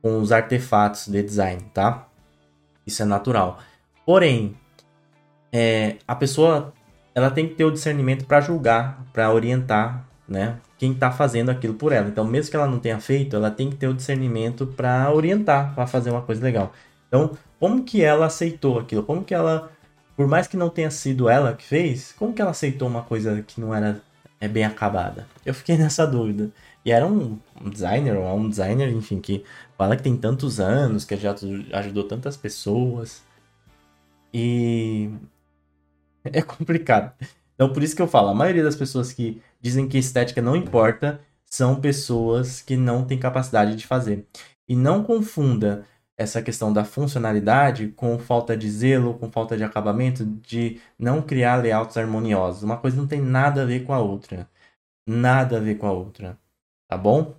com 0.01 0.19
os 0.21 0.33
artefatos 0.33 1.07
de 1.07 1.23
design, 1.23 1.63
tá? 1.73 2.09
Isso 2.85 3.01
é 3.01 3.05
natural. 3.05 3.61
Porém, 4.05 4.57
é, 5.53 5.99
a 6.09 6.17
pessoa 6.17 6.73
ela 7.15 7.31
tem 7.31 7.47
que 7.47 7.55
ter 7.55 7.65
o 7.65 7.71
discernimento 7.71 8.25
para 8.25 8.41
julgar, 8.41 9.07
para 9.13 9.33
orientar, 9.33 10.05
né? 10.27 10.59
Quem 10.77 10.91
está 10.91 11.13
fazendo 11.13 11.51
aquilo 11.53 11.75
por 11.75 11.93
ela. 11.93 12.09
Então, 12.09 12.25
mesmo 12.25 12.51
que 12.51 12.57
ela 12.57 12.67
não 12.67 12.81
tenha 12.81 12.99
feito, 12.99 13.37
ela 13.37 13.51
tem 13.53 13.71
que 13.71 13.77
ter 13.77 13.87
o 13.87 13.95
discernimento 13.95 14.67
para 14.67 15.09
orientar, 15.13 15.73
para 15.73 15.87
fazer 15.87 16.11
uma 16.11 16.23
coisa 16.23 16.43
legal. 16.43 16.73
Então, 17.07 17.31
como 17.61 17.85
que 17.85 18.03
ela 18.03 18.27
aceitou 18.27 18.81
aquilo? 18.81 19.05
Como 19.05 19.23
que 19.23 19.35
ela, 19.35 19.71
por 20.17 20.27
mais 20.27 20.47
que 20.47 20.57
não 20.57 20.69
tenha 20.69 20.91
sido 20.91 21.29
ela 21.29 21.55
que 21.55 21.65
fez, 21.65 22.13
como 22.13 22.33
que 22.33 22.41
ela 22.41 22.51
aceitou 22.51 22.89
uma 22.89 23.03
coisa 23.03 23.43
que 23.43 23.61
não 23.61 23.75
era 23.75 24.03
é, 24.41 24.49
bem 24.49 24.65
acabada? 24.65 25.27
Eu 25.45 25.55
fiquei 25.55 25.77
nessa 25.79 26.07
dúvida. 26.07 26.51
E 26.85 26.91
era 26.91 27.07
um, 27.07 27.39
designer, 27.71 28.17
ou 28.17 28.27
é 28.27 28.33
um 28.33 28.49
designer, 28.49 28.89
enfim, 28.91 29.21
que 29.21 29.45
fala 29.79 29.97
que 29.97 30.03
tem 30.03 30.17
tantos 30.17 30.59
anos, 30.59 31.05
que 31.05 31.17
já 31.17 31.35
ajudou 31.75 32.05
tantas 32.05 32.37
pessoas. 32.37 33.23
E 34.35 35.11
é 36.25 36.43
complicado. 36.43 37.13
Então, 37.55 37.73
por 37.73 37.83
isso 37.83 37.95
que 37.95 38.03
eu 38.03 38.09
falo, 38.09 38.29
a 38.29 38.35
maioria 38.35 38.65
das 38.65 38.77
pessoas 38.77 39.13
que 39.13 39.41
dizem 39.61 39.89
que 39.89 39.99
estética 39.99 40.43
não 40.43 40.57
importa 40.57 41.21
são 41.47 41.81
pessoas 41.81 42.61
que 42.61 42.77
não 42.77 43.05
têm 43.05 43.19
capacidade 43.19 43.77
de 43.77 43.87
fazer. 43.87 44.27
E 44.69 44.75
não 44.75 45.05
confunda 45.05 45.85
essa 46.23 46.43
questão 46.43 46.73
da 46.73 46.85
funcionalidade 46.85 47.89
com 47.89 48.19
falta 48.19 48.57
de 48.57 48.71
zelo, 48.71 49.19
com 49.19 49.31
falta 49.31 49.57
de 49.57 49.65
acabamento, 49.65 50.25
de 50.25 50.81
não 50.99 51.23
criar 51.23 51.57
layouts 51.57 51.97
harmoniosos. 51.97 52.63
Uma 52.63 52.79
coisa 52.79 52.97
não 52.97 53.07
tem 53.07 53.21
nada 53.21 53.63
a 53.63 53.67
ver 53.67 53.85
com 53.85 53.93
a 53.93 53.99
outra. 53.99 54.49
Nada 55.07 55.59
a 55.59 55.61
ver 55.61 55.77
com 55.77 55.87
a 55.87 55.93
outra. 55.93 56.39
Tá 56.89 56.97
bom? 56.97 57.35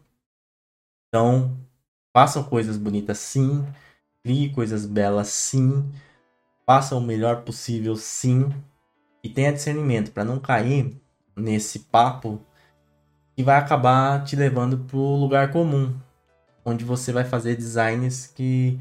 Então, 1.08 1.58
façam 2.13 2.43
coisas 2.43 2.78
bonitas 2.78 3.17
sim. 3.19 3.65
Crie 4.24 4.52
coisas 4.52 4.86
belas 4.86 5.28
sim. 5.28 5.89
Façam 6.65 6.98
o 7.00 7.02
melhor 7.02 7.43
possível 7.43 7.96
sim. 7.96 8.50
E 9.24 9.30
tenha 9.30 9.54
discernimento 9.54 10.12
para 10.12 10.26
não 10.26 10.39
cair 10.39 11.02
nesse 11.36 11.80
papo 11.80 12.41
que 13.36 13.43
vai 13.43 13.58
acabar 13.58 14.24
te 14.24 14.36
levando 14.36 14.78
para 14.78 14.98
o 14.98 15.15
lugar 15.15 15.52
comum, 15.52 15.96
onde 16.65 16.84
você 16.86 17.12
vai 17.12 17.23
fazer 17.23 17.56
designs 17.56 18.28
que 18.28 18.80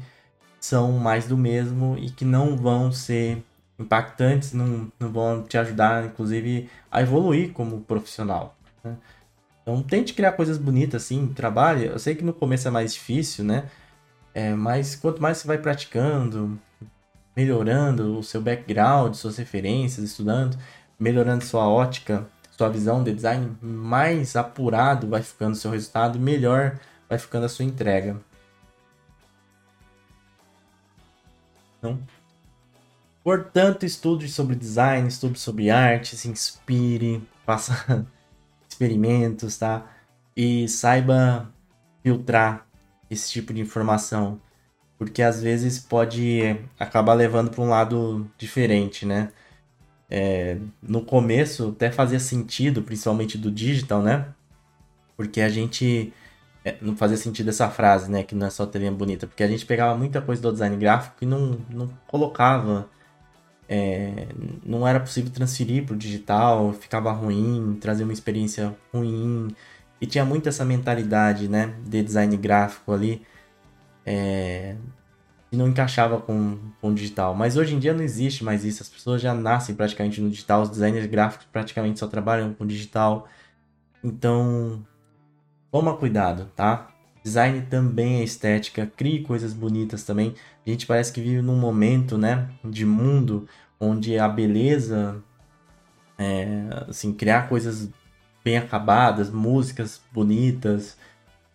são 0.59 0.93
mais 0.93 1.27
do 1.27 1.37
mesmo 1.37 1.97
e 1.99 2.09
que 2.09 2.23
não 2.23 2.55
vão 2.55 2.91
ser 2.91 3.43
impactantes, 3.77 4.53
não, 4.53 4.91
não 4.99 5.11
vão 5.11 5.43
te 5.43 5.57
ajudar, 5.57 6.05
inclusive, 6.05 6.69
a 6.89 7.01
evoluir 7.01 7.51
como 7.51 7.81
profissional. 7.81 8.55
Né? 8.83 8.95
Então, 9.61 9.81
tente 9.81 10.13
criar 10.13 10.33
coisas 10.33 10.57
bonitas, 10.57 11.03
assim, 11.03 11.27
trabalhe. 11.27 11.85
Eu 11.87 11.99
sei 11.99 12.15
que 12.15 12.23
no 12.23 12.33
começo 12.33 12.67
é 12.67 12.71
mais 12.71 12.93
difícil, 12.93 13.43
né? 13.43 13.69
É, 14.33 14.53
mas 14.53 14.95
quanto 14.95 15.21
mais 15.21 15.37
você 15.37 15.47
vai 15.47 15.57
praticando, 15.57 16.59
melhorando 17.35 18.17
o 18.17 18.23
seu 18.23 18.41
background, 18.41 19.15
suas 19.15 19.37
referências, 19.37 20.03
estudando, 20.03 20.57
melhorando 20.99 21.43
sua 21.43 21.67
ótica, 21.67 22.27
sua 22.51 22.69
visão 22.69 23.03
de 23.03 23.13
design, 23.13 23.55
mais 23.61 24.35
apurado 24.35 25.07
vai 25.07 25.21
ficando 25.21 25.53
o 25.53 25.57
seu 25.57 25.71
resultado 25.71 26.19
melhor 26.19 26.79
vai 27.09 27.17
ficando 27.17 27.45
a 27.45 27.49
sua 27.49 27.65
entrega. 27.65 28.19
Então, 31.77 31.99
portanto, 33.23 33.85
estude 33.85 34.27
sobre 34.29 34.55
design, 34.55 35.07
estude 35.07 35.39
sobre 35.39 35.69
arte, 35.69 36.15
se 36.15 36.29
inspire, 36.29 37.21
faça 37.45 38.07
experimentos, 38.69 39.57
tá? 39.57 39.91
E 40.35 40.67
saiba 40.67 41.51
filtrar 42.01 42.67
esse 43.09 43.31
tipo 43.31 43.53
de 43.53 43.61
informação 43.61 44.41
porque 45.03 45.21
às 45.21 45.41
vezes 45.41 45.79
pode 45.79 46.41
acabar 46.79 47.13
levando 47.13 47.51
para 47.51 47.61
um 47.61 47.69
lado 47.69 48.25
diferente, 48.37 49.05
né? 49.05 49.31
É, 50.09 50.57
no 50.81 51.03
começo 51.03 51.69
até 51.69 51.91
fazia 51.91 52.19
sentido, 52.19 52.83
principalmente 52.83 53.37
do 53.37 53.51
digital, 53.51 54.01
né? 54.01 54.27
Porque 55.17 55.41
a 55.41 55.49
gente 55.49 56.13
é, 56.65 56.77
não 56.81 56.95
fazia 56.95 57.17
sentido 57.17 57.49
essa 57.49 57.69
frase, 57.69 58.09
né? 58.11 58.23
Que 58.23 58.35
não 58.35 58.47
é 58.47 58.49
só 58.49 58.65
telinha 58.65 58.91
bonita, 58.91 59.27
porque 59.27 59.43
a 59.43 59.47
gente 59.47 59.65
pegava 59.65 59.97
muita 59.97 60.21
coisa 60.21 60.41
do 60.41 60.51
design 60.51 60.75
gráfico 60.77 61.17
e 61.21 61.25
não, 61.25 61.59
não 61.69 61.89
colocava. 62.07 62.89
É, 63.67 64.27
não 64.65 64.87
era 64.87 64.99
possível 64.99 65.31
transferir 65.31 65.85
para 65.85 65.95
o 65.95 65.97
digital, 65.97 66.73
ficava 66.73 67.11
ruim, 67.11 67.77
trazia 67.81 68.05
uma 68.05 68.13
experiência 68.13 68.75
ruim. 68.93 69.49
E 70.01 70.05
tinha 70.05 70.25
muito 70.25 70.49
essa 70.49 70.65
mentalidade, 70.65 71.47
né? 71.47 71.73
De 71.85 72.03
design 72.03 72.35
gráfico 72.37 72.91
ali 72.93 73.25
é, 74.05 74.75
e 75.51 75.57
não 75.57 75.67
encaixava 75.67 76.19
com, 76.19 76.57
com 76.81 76.89
o 76.89 76.93
digital. 76.93 77.35
Mas 77.35 77.57
hoje 77.57 77.75
em 77.75 77.79
dia 77.79 77.93
não 77.93 78.03
existe 78.03 78.43
mais 78.43 78.65
isso, 78.65 78.81
as 78.83 78.89
pessoas 78.89 79.21
já 79.21 79.33
nascem 79.33 79.75
praticamente 79.75 80.19
no 80.21 80.29
digital, 80.29 80.61
os 80.63 80.69
designers 80.69 81.05
gráficos 81.05 81.47
praticamente 81.51 81.99
só 81.99 82.07
trabalham 82.07 82.53
com 82.53 82.65
digital. 82.65 83.27
Então, 84.03 84.85
toma 85.73 85.97
cuidado, 85.97 86.51
tá? 86.55 86.91
Design 87.23 87.61
também 87.63 88.21
é 88.21 88.23
estética, 88.23 88.85
crie 88.95 89.23
coisas 89.23 89.53
bonitas 89.55 90.03
também. 90.03 90.35
A 90.63 90.69
gente 90.69 90.85
parece 90.85 91.11
que 91.11 91.19
vive 91.19 91.41
num 91.41 91.55
momento, 91.57 92.15
né, 92.15 92.47
de 92.63 92.85
mundo 92.85 93.47
onde 93.79 94.19
a 94.19 94.29
beleza, 94.29 95.19
é, 96.15 96.67
assim, 96.87 97.11
criar 97.11 97.49
coisas 97.49 97.89
bem 98.45 98.57
acabadas, 98.57 99.31
músicas 99.31 99.99
bonitas, 100.11 100.95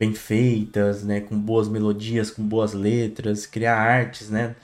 bem 0.00 0.12
feitas, 0.12 1.04
né, 1.04 1.20
com 1.20 1.38
boas 1.38 1.68
melodias, 1.68 2.28
com 2.28 2.42
boas 2.42 2.72
letras, 2.72 3.46
criar 3.46 3.76
artes, 3.76 4.30
né, 4.30 4.56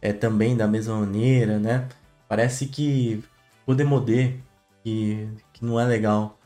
é 0.00 0.10
também 0.10 0.56
da 0.56 0.66
mesma 0.66 0.98
maneira, 1.00 1.58
né? 1.58 1.86
Parece 2.26 2.66
que 2.66 3.22
o 3.66 3.74
demodê, 3.74 4.36
que, 4.82 5.28
que 5.52 5.64
não 5.64 5.78
é 5.78 5.84
legal, 5.84 6.38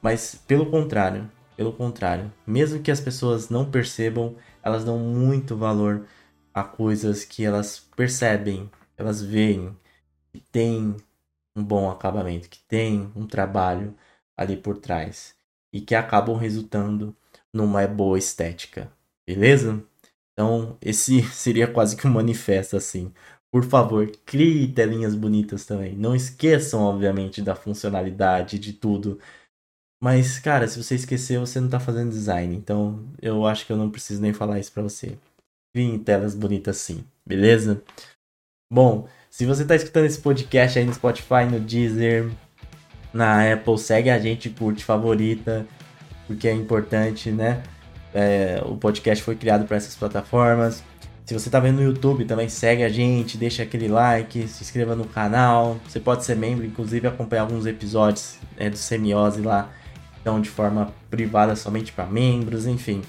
mas 0.00 0.34
pelo 0.46 0.66
contrário, 0.70 1.30
pelo 1.56 1.72
contrário, 1.72 2.32
mesmo 2.46 2.82
que 2.82 2.90
as 2.90 3.00
pessoas 3.00 3.48
não 3.48 3.70
percebam, 3.70 4.36
elas 4.62 4.84
dão 4.84 4.98
muito 4.98 5.56
valor 5.56 6.06
a 6.52 6.62
coisas 6.64 7.24
que 7.24 7.44
elas 7.44 7.80
percebem, 7.96 8.70
elas 8.96 9.22
veem 9.22 9.76
que 10.32 10.40
tem 10.52 10.96
um 11.56 11.64
bom 11.64 11.90
acabamento, 11.90 12.48
que 12.48 12.60
tem 12.68 13.10
um 13.16 13.26
trabalho 13.26 13.94
ali 14.36 14.56
por 14.56 14.78
trás 14.78 15.34
e 15.72 15.80
que 15.80 15.94
acabam 15.94 16.36
resultando 16.36 17.16
numa 17.52 17.86
boa 17.86 18.18
estética, 18.18 18.92
beleza? 19.26 19.82
Então, 20.32 20.76
esse 20.82 21.22
seria 21.32 21.66
quase 21.66 21.96
que 21.96 22.06
um 22.06 22.10
manifesto 22.12 22.76
assim. 22.76 23.12
Por 23.50 23.64
favor, 23.64 24.10
crie 24.26 24.68
telinhas 24.68 25.14
bonitas 25.14 25.64
também. 25.64 25.96
Não 25.96 26.14
esqueçam, 26.14 26.82
obviamente, 26.82 27.40
da 27.40 27.54
funcionalidade 27.54 28.58
de 28.58 28.72
tudo. 28.74 29.18
Mas, 30.02 30.38
cara, 30.38 30.68
se 30.68 30.82
você 30.82 30.94
esquecer, 30.94 31.38
você 31.38 31.60
não 31.60 31.68
tá 31.68 31.80
fazendo 31.80 32.10
design. 32.10 32.54
Então, 32.54 33.04
eu 33.20 33.46
acho 33.46 33.66
que 33.66 33.72
eu 33.72 33.76
não 33.76 33.90
preciso 33.90 34.20
nem 34.20 34.32
falar 34.32 34.58
isso 34.58 34.72
pra 34.72 34.82
você. 34.82 35.16
Crie 35.74 35.98
telas 35.98 36.34
bonitas 36.34 36.76
sim, 36.76 37.04
beleza? 37.26 37.82
Bom, 38.72 39.08
se 39.30 39.46
você 39.46 39.64
tá 39.64 39.74
escutando 39.74 40.06
esse 40.06 40.20
podcast 40.20 40.78
aí 40.78 40.84
no 40.84 40.94
Spotify, 40.94 41.44
no 41.50 41.60
Deezer, 41.60 42.30
na 43.12 43.52
Apple, 43.52 43.78
segue 43.78 44.10
a 44.10 44.18
gente, 44.18 44.50
curte, 44.50 44.84
favorita 44.84 45.66
porque 46.26 46.48
é 46.48 46.52
importante, 46.52 47.30
né? 47.30 47.62
É, 48.12 48.62
o 48.64 48.76
podcast 48.76 49.22
foi 49.22 49.36
criado 49.36 49.66
para 49.66 49.76
essas 49.76 49.94
plataformas. 49.94 50.82
Se 51.24 51.34
você 51.34 51.48
está 51.48 51.58
vendo 51.58 51.76
no 51.76 51.82
YouTube, 51.82 52.24
também 52.24 52.48
segue 52.48 52.82
a 52.82 52.88
gente, 52.88 53.36
deixa 53.36 53.62
aquele 53.62 53.88
like, 53.88 54.46
se 54.46 54.62
inscreva 54.62 54.94
no 54.94 55.04
canal. 55.04 55.78
Você 55.88 55.98
pode 55.98 56.24
ser 56.24 56.36
membro, 56.36 56.64
inclusive 56.64 57.06
acompanhar 57.06 57.42
alguns 57.42 57.66
episódios 57.66 58.38
é, 58.56 58.70
do 58.70 58.76
Semiose 58.76 59.40
lá, 59.42 59.70
então 60.26 60.40
de 60.40 60.50
forma 60.50 60.92
privada 61.08 61.54
somente 61.54 61.92
para 61.92 62.04
membros, 62.04 62.66
enfim. 62.66 63.00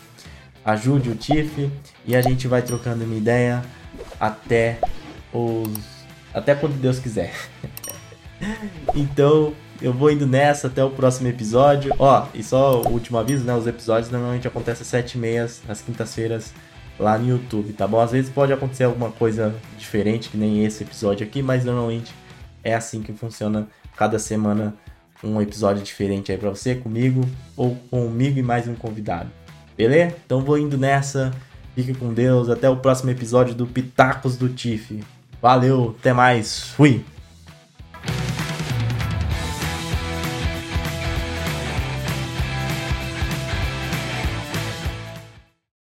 Ajude 0.63 1.09
o 1.09 1.15
Tiff 1.15 1.71
e 2.05 2.15
a 2.15 2.21
gente 2.21 2.47
vai 2.47 2.61
trocando 2.61 3.03
uma 3.03 3.15
ideia 3.15 3.63
até 4.19 4.77
os 5.33 5.67
até 6.31 6.53
quando 6.53 6.79
Deus 6.79 6.99
quiser. 6.99 7.33
então, 8.93 9.55
eu 9.81 9.91
vou 9.91 10.11
indo 10.11 10.27
nessa 10.27 10.67
até 10.67 10.83
o 10.83 10.91
próximo 10.91 11.27
episódio. 11.27 11.91
Ó, 11.97 12.27
e 12.35 12.43
só 12.43 12.83
o 12.83 12.89
último 12.89 13.17
aviso, 13.17 13.43
né? 13.43 13.55
Os 13.55 13.65
episódios 13.65 14.11
normalmente 14.11 14.47
acontecem 14.47 14.83
às 14.83 15.05
7h30 15.05 15.61
às 15.67 15.81
quintas-feiras 15.81 16.53
lá 16.99 17.17
no 17.17 17.27
YouTube, 17.27 17.73
tá 17.73 17.87
bom? 17.87 17.99
Às 17.99 18.11
vezes 18.11 18.29
pode 18.29 18.53
acontecer 18.53 18.83
alguma 18.83 19.09
coisa 19.09 19.55
diferente, 19.79 20.29
que 20.29 20.37
nem 20.37 20.63
esse 20.63 20.83
episódio 20.83 21.25
aqui, 21.25 21.41
mas 21.41 21.65
normalmente 21.65 22.13
é 22.63 22.75
assim 22.75 23.01
que 23.01 23.11
funciona 23.11 23.67
cada 23.95 24.19
semana 24.19 24.75
um 25.23 25.41
episódio 25.41 25.83
diferente 25.83 26.31
aí 26.31 26.37
pra 26.37 26.49
você, 26.49 26.75
comigo, 26.75 27.21
ou 27.55 27.75
comigo 27.89 28.37
e 28.39 28.43
mais 28.43 28.67
um 28.67 28.75
convidado. 28.75 29.29
Beleza? 29.75 30.15
Então 30.25 30.41
vou 30.41 30.57
indo 30.57 30.77
nessa. 30.77 31.31
Fique 31.75 31.93
com 31.93 32.13
Deus. 32.13 32.49
Até 32.49 32.69
o 32.69 32.77
próximo 32.77 33.11
episódio 33.11 33.53
do 33.53 33.67
Pitacos 33.67 34.37
do 34.37 34.49
Tiff. 34.49 35.03
Valeu, 35.41 35.95
até 35.99 36.13
mais. 36.13 36.61
Fui! 36.69 37.03